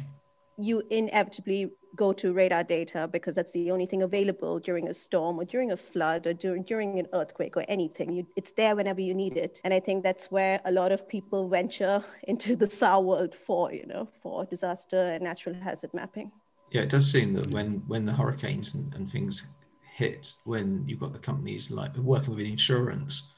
You 0.59 0.83
inevitably 0.91 1.71
go 1.97 2.13
to 2.13 2.31
radar 2.31 2.63
data 2.63 3.09
because 3.11 3.35
that's 3.35 3.51
the 3.51 3.71
only 3.71 3.85
thing 3.85 4.03
available 4.03 4.59
during 4.59 4.87
a 4.87 4.93
storm 4.93 5.39
or 5.39 5.43
during 5.43 5.71
a 5.71 5.77
flood 5.77 6.27
or 6.27 6.33
during, 6.33 6.63
during 6.63 6.99
an 6.99 7.07
earthquake 7.13 7.57
or 7.57 7.65
anything. 7.67 8.13
You, 8.13 8.27
it's 8.35 8.51
there 8.51 8.75
whenever 8.75 9.01
you 9.01 9.13
need 9.13 9.35
it. 9.35 9.59
And 9.63 9.73
I 9.73 9.79
think 9.79 10.03
that's 10.03 10.31
where 10.31 10.61
a 10.65 10.71
lot 10.71 10.91
of 10.91 11.09
people 11.09 11.49
venture 11.49 12.03
into 12.23 12.55
the 12.55 12.67
SAR 12.67 13.01
world 13.01 13.35
for, 13.35 13.73
you 13.73 13.85
know, 13.87 14.07
for 14.21 14.45
disaster 14.45 15.11
and 15.13 15.23
natural 15.23 15.55
hazard 15.55 15.93
mapping. 15.93 16.31
Yeah, 16.71 16.81
it 16.81 16.89
does 16.89 17.11
seem 17.11 17.33
that 17.33 17.51
when 17.51 17.83
when 17.87 18.05
the 18.05 18.13
hurricanes 18.13 18.75
and, 18.75 18.93
and 18.93 19.09
things 19.09 19.53
hit, 19.95 20.33
when 20.43 20.83
you've 20.87 20.99
got 20.99 21.13
the 21.13 21.19
companies 21.19 21.71
like 21.71 21.95
working 21.97 22.35
with 22.35 22.45
insurance, 22.45 23.33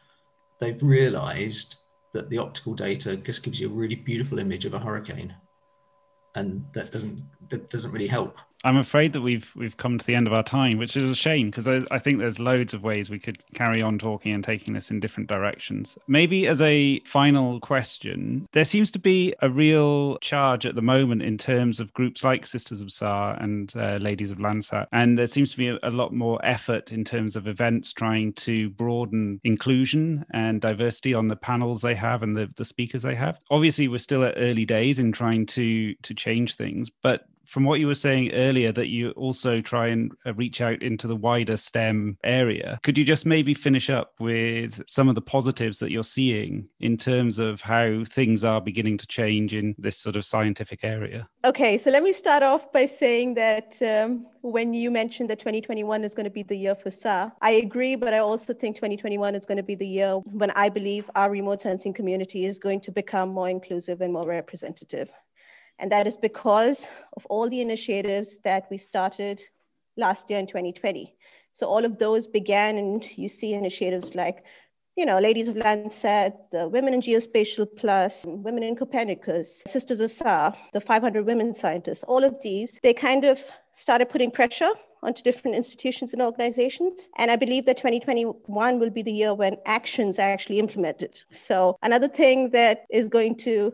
they've 0.59 0.81
realized 0.81 1.75
that 2.11 2.29
the 2.29 2.39
optical 2.39 2.73
data 2.73 3.15
just 3.15 3.43
gives 3.43 3.61
you 3.61 3.69
a 3.69 3.73
really 3.73 3.95
beautiful 3.95 4.39
image 4.39 4.65
of 4.65 4.73
a 4.73 4.79
hurricane 4.79 5.35
and 6.35 6.65
that 6.73 6.91
doesn't 6.91 7.23
that 7.49 7.69
doesn't 7.69 7.91
really 7.91 8.07
help 8.07 8.37
I'm 8.63 8.77
afraid 8.77 9.13
that 9.13 9.21
we've 9.21 9.53
we've 9.55 9.77
come 9.77 9.97
to 9.97 10.05
the 10.05 10.15
end 10.15 10.27
of 10.27 10.33
our 10.33 10.43
time, 10.43 10.77
which 10.77 10.97
is 10.97 11.09
a 11.09 11.15
shame 11.15 11.49
because 11.49 11.67
I 11.67 11.99
think 11.99 12.19
there's 12.19 12.39
loads 12.39 12.73
of 12.73 12.83
ways 12.83 13.09
we 13.09 13.19
could 13.19 13.41
carry 13.53 13.81
on 13.81 13.97
talking 13.97 14.33
and 14.33 14.43
taking 14.43 14.73
this 14.73 14.91
in 14.91 14.99
different 14.99 15.29
directions. 15.29 15.97
Maybe 16.07 16.45
as 16.45 16.61
a 16.61 16.99
final 17.05 17.61
question, 17.61 18.49
there 18.51 18.65
seems 18.65 18.91
to 18.91 18.99
be 18.99 19.33
a 19.41 19.49
real 19.49 20.17
charge 20.17 20.65
at 20.65 20.75
the 20.75 20.81
moment 20.81 21.21
in 21.21 21.37
terms 21.37 21.79
of 21.79 21.93
groups 21.93 22.23
like 22.23 22.45
Sisters 22.45 22.81
of 22.81 22.91
SAR 22.91 23.35
and 23.35 23.73
uh, 23.77 23.97
Ladies 24.01 24.29
of 24.29 24.39
Landsat, 24.39 24.87
and 24.91 25.17
there 25.17 25.27
seems 25.27 25.51
to 25.51 25.57
be 25.57 25.69
a, 25.69 25.79
a 25.83 25.91
lot 25.91 26.13
more 26.13 26.43
effort 26.43 26.91
in 26.91 27.05
terms 27.05 27.37
of 27.37 27.47
events 27.47 27.93
trying 27.93 28.33
to 28.33 28.69
broaden 28.71 29.39
inclusion 29.45 30.25
and 30.31 30.59
diversity 30.59 31.13
on 31.13 31.29
the 31.29 31.35
panels 31.37 31.81
they 31.81 31.95
have 31.95 32.23
and 32.23 32.35
the, 32.35 32.49
the 32.57 32.65
speakers 32.65 33.03
they 33.03 33.15
have. 33.15 33.39
Obviously, 33.49 33.87
we're 33.87 33.99
still 33.99 34.25
at 34.25 34.33
early 34.35 34.65
days 34.65 34.99
in 34.99 35.13
trying 35.13 35.45
to 35.45 35.93
to 35.95 36.13
change 36.13 36.55
things, 36.55 36.91
but 37.01 37.25
from 37.49 37.63
what 37.63 37.79
you 37.79 37.87
were 37.87 37.95
saying 37.95 38.31
earlier 38.31 38.71
that 38.71 38.89
you 38.89 39.09
also 39.11 39.59
try 39.59 39.87
and 39.87 40.11
uh, 40.25 40.33
reach 40.35 40.61
out 40.61 40.83
into 40.83 41.07
the 41.07 41.15
wider 41.15 41.57
STEM 41.57 42.17
area. 42.23 42.79
Could 42.83 42.97
you 42.97 43.03
just 43.03 43.25
maybe 43.25 43.55
finish 43.55 43.89
up 43.89 44.13
with 44.19 44.81
some 44.87 45.09
of 45.09 45.15
the 45.15 45.21
positives 45.21 45.79
that 45.79 45.89
you're 45.89 46.03
seeing 46.03 46.69
in 46.79 46.95
terms 46.95 47.39
of 47.39 47.59
how 47.61 48.03
things 48.05 48.43
are 48.43 48.61
beginning 48.61 48.99
to 48.99 49.07
change 49.07 49.55
in 49.55 49.73
this 49.79 49.97
sort 49.97 50.15
of 50.15 50.25
scientific 50.25 50.83
area? 50.83 51.27
Okay, 51.43 51.79
so 51.79 51.89
let 51.89 52.03
me 52.03 52.13
start 52.13 52.43
off 52.43 52.71
by 52.71 52.85
saying 52.85 53.33
that 53.33 53.81
um, 53.81 54.27
when 54.41 54.75
you 54.75 54.91
mentioned 54.91 55.29
that 55.31 55.39
2021 55.39 56.03
is 56.03 56.13
going 56.13 56.25
to 56.25 56.29
be 56.29 56.43
the 56.43 56.55
year 56.55 56.75
for 56.75 56.91
SAR, 56.91 57.31
I 57.41 57.51
agree, 57.51 57.95
but 57.95 58.13
I 58.13 58.19
also 58.19 58.53
think 58.53 58.75
2021 58.75 59.33
is 59.33 59.47
going 59.47 59.57
to 59.57 59.63
be 59.63 59.75
the 59.75 59.87
year 59.87 60.13
when 60.17 60.51
I 60.51 60.69
believe 60.69 61.09
our 61.15 61.31
remote 61.31 61.61
sensing 61.61 61.93
community 61.93 62.45
is 62.45 62.59
going 62.59 62.81
to 62.81 62.91
become 62.91 63.29
more 63.29 63.49
inclusive 63.49 64.01
and 64.01 64.13
more 64.13 64.27
representative. 64.27 65.09
And 65.79 65.91
that 65.91 66.07
is 66.07 66.17
because 66.17 66.87
of 67.15 67.25
all 67.27 67.49
the 67.49 67.61
initiatives 67.61 68.37
that 68.43 68.67
we 68.69 68.77
started 68.77 69.41
last 69.97 70.29
year 70.29 70.39
in 70.39 70.47
2020. 70.47 71.15
So 71.53 71.67
all 71.67 71.85
of 71.85 71.97
those 71.97 72.27
began, 72.27 72.77
and 72.77 73.05
you 73.17 73.29
see 73.29 73.53
initiatives 73.53 74.13
like, 74.13 74.43
you 74.95 75.05
know, 75.05 75.19
Ladies 75.19 75.47
of 75.47 75.55
Landsat, 75.55 76.33
the 76.51 76.67
Women 76.67 76.93
in 76.93 77.01
Geospatial 77.01 77.67
Plus, 77.77 78.25
Women 78.27 78.63
in 78.63 78.75
Copernicus, 78.75 79.63
Sisters 79.65 80.01
of 80.01 80.11
SAR, 80.11 80.55
the 80.73 80.81
500 80.81 81.25
Women 81.25 81.55
Scientists, 81.55 82.03
all 82.03 82.23
of 82.23 82.35
these, 82.43 82.79
they 82.83 82.93
kind 82.93 83.23
of 83.23 83.41
started 83.75 84.09
putting 84.09 84.29
pressure 84.29 84.71
onto 85.01 85.23
different 85.23 85.55
institutions 85.55 86.11
and 86.11 86.21
organizations. 86.21 87.07
And 87.17 87.31
I 87.31 87.37
believe 87.37 87.65
that 87.65 87.77
2021 87.77 88.79
will 88.79 88.89
be 88.89 89.01
the 89.01 89.13
year 89.13 89.33
when 89.33 89.55
actions 89.65 90.19
are 90.19 90.27
actually 90.27 90.59
implemented. 90.59 91.21
So 91.31 91.77
another 91.81 92.09
thing 92.09 92.49
that 92.49 92.85
is 92.89 93.07
going 93.07 93.35
to 93.37 93.71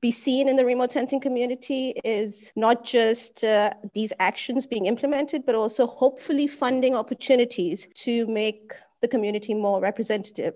be 0.00 0.12
seen 0.12 0.48
in 0.48 0.56
the 0.56 0.64
remote 0.64 0.92
sensing 0.92 1.20
community 1.20 1.94
is 2.04 2.52
not 2.54 2.84
just 2.84 3.42
uh, 3.42 3.72
these 3.94 4.12
actions 4.20 4.66
being 4.66 4.86
implemented, 4.86 5.44
but 5.44 5.54
also 5.54 5.86
hopefully 5.86 6.46
funding 6.46 6.94
opportunities 6.94 7.88
to 7.94 8.26
make 8.26 8.72
the 9.00 9.08
community 9.08 9.54
more 9.54 9.80
representative 9.80 10.54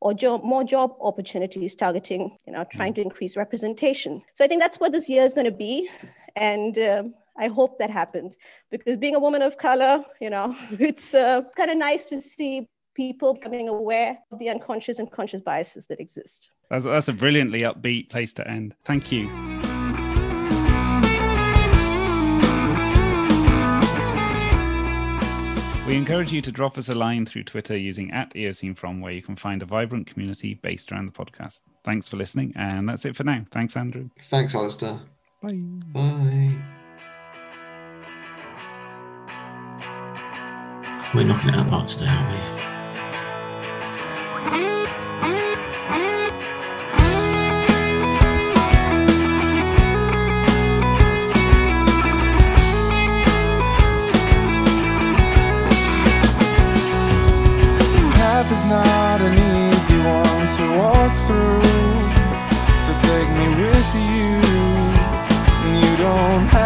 or 0.00 0.14
job, 0.14 0.42
more 0.42 0.64
job 0.64 0.94
opportunities 1.00 1.74
targeting, 1.74 2.36
you 2.46 2.52
know, 2.52 2.64
trying 2.72 2.94
to 2.94 3.00
increase 3.00 3.36
representation. 3.36 4.22
So 4.34 4.44
I 4.44 4.48
think 4.48 4.60
that's 4.60 4.80
what 4.80 4.92
this 4.92 5.08
year 5.08 5.22
is 5.22 5.34
going 5.34 5.44
to 5.44 5.52
be. 5.52 5.88
And 6.36 6.78
um, 6.78 7.14
I 7.38 7.48
hope 7.48 7.78
that 7.78 7.90
happens 7.90 8.36
because 8.70 8.96
being 8.96 9.14
a 9.14 9.20
woman 9.20 9.42
of 9.42 9.58
color, 9.58 10.04
you 10.20 10.30
know, 10.30 10.56
it's 10.72 11.14
uh, 11.14 11.42
kind 11.56 11.70
of 11.70 11.76
nice 11.76 12.06
to 12.06 12.20
see 12.20 12.68
people 13.00 13.32
becoming 13.32 13.66
aware 13.66 14.18
of 14.30 14.38
the 14.38 14.50
unconscious 14.50 14.98
and 14.98 15.10
conscious 15.10 15.40
biases 15.40 15.86
that 15.86 15.98
exist. 16.00 16.50
That's, 16.68 16.84
that's 16.84 17.08
a 17.08 17.14
brilliantly 17.14 17.60
upbeat 17.60 18.10
place 18.10 18.34
to 18.34 18.46
end. 18.46 18.74
Thank 18.84 19.10
you. 19.10 19.26
We 25.88 25.96
encourage 25.96 26.30
you 26.30 26.42
to 26.42 26.52
drop 26.52 26.76
us 26.76 26.90
a 26.90 26.94
line 26.94 27.24
through 27.24 27.44
Twitter 27.44 27.74
using 27.74 28.10
at 28.10 28.34
EOSceneFrom, 28.34 29.00
where 29.00 29.12
you 29.12 29.22
can 29.22 29.34
find 29.34 29.62
a 29.62 29.64
vibrant 29.64 30.06
community 30.06 30.60
based 30.62 30.92
around 30.92 31.06
the 31.06 31.12
podcast. 31.12 31.62
Thanks 31.82 32.06
for 32.06 32.18
listening, 32.18 32.52
and 32.54 32.86
that's 32.86 33.06
it 33.06 33.16
for 33.16 33.24
now. 33.24 33.46
Thanks, 33.50 33.78
Andrew. 33.78 34.10
Thanks, 34.24 34.54
Alastair. 34.54 35.00
Bye. 35.42 35.54
Bye. 35.94 36.58
We're 41.14 41.24
knocking 41.24 41.48
it 41.48 41.54
out 41.54 41.60
of 41.60 41.64
the 41.64 41.70
park 41.70 41.88
today, 41.88 42.06
aren't 42.06 42.54
we? 42.54 42.59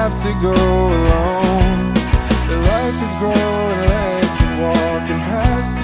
Have 0.04 0.22
to 0.22 0.32
go 0.42 0.52
alone. 0.52 1.94
The 2.48 2.56
life 2.56 2.98
is 3.06 3.14
growing 3.18 3.80
legs 3.88 4.38
and 4.44 4.62
walking 4.62 5.20
past 5.30 5.83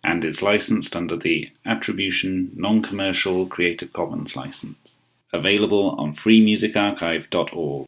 and 0.03 0.25
is 0.25 0.41
licensed 0.41 0.95
under 0.95 1.15
the 1.15 1.49
Attribution 1.65 2.51
Non 2.55 2.81
Commercial 2.81 3.45
Creative 3.45 3.91
Commons 3.93 4.35
license. 4.35 4.99
Available 5.33 5.95
on 5.97 6.15
freemusicarchive.org. 6.15 7.85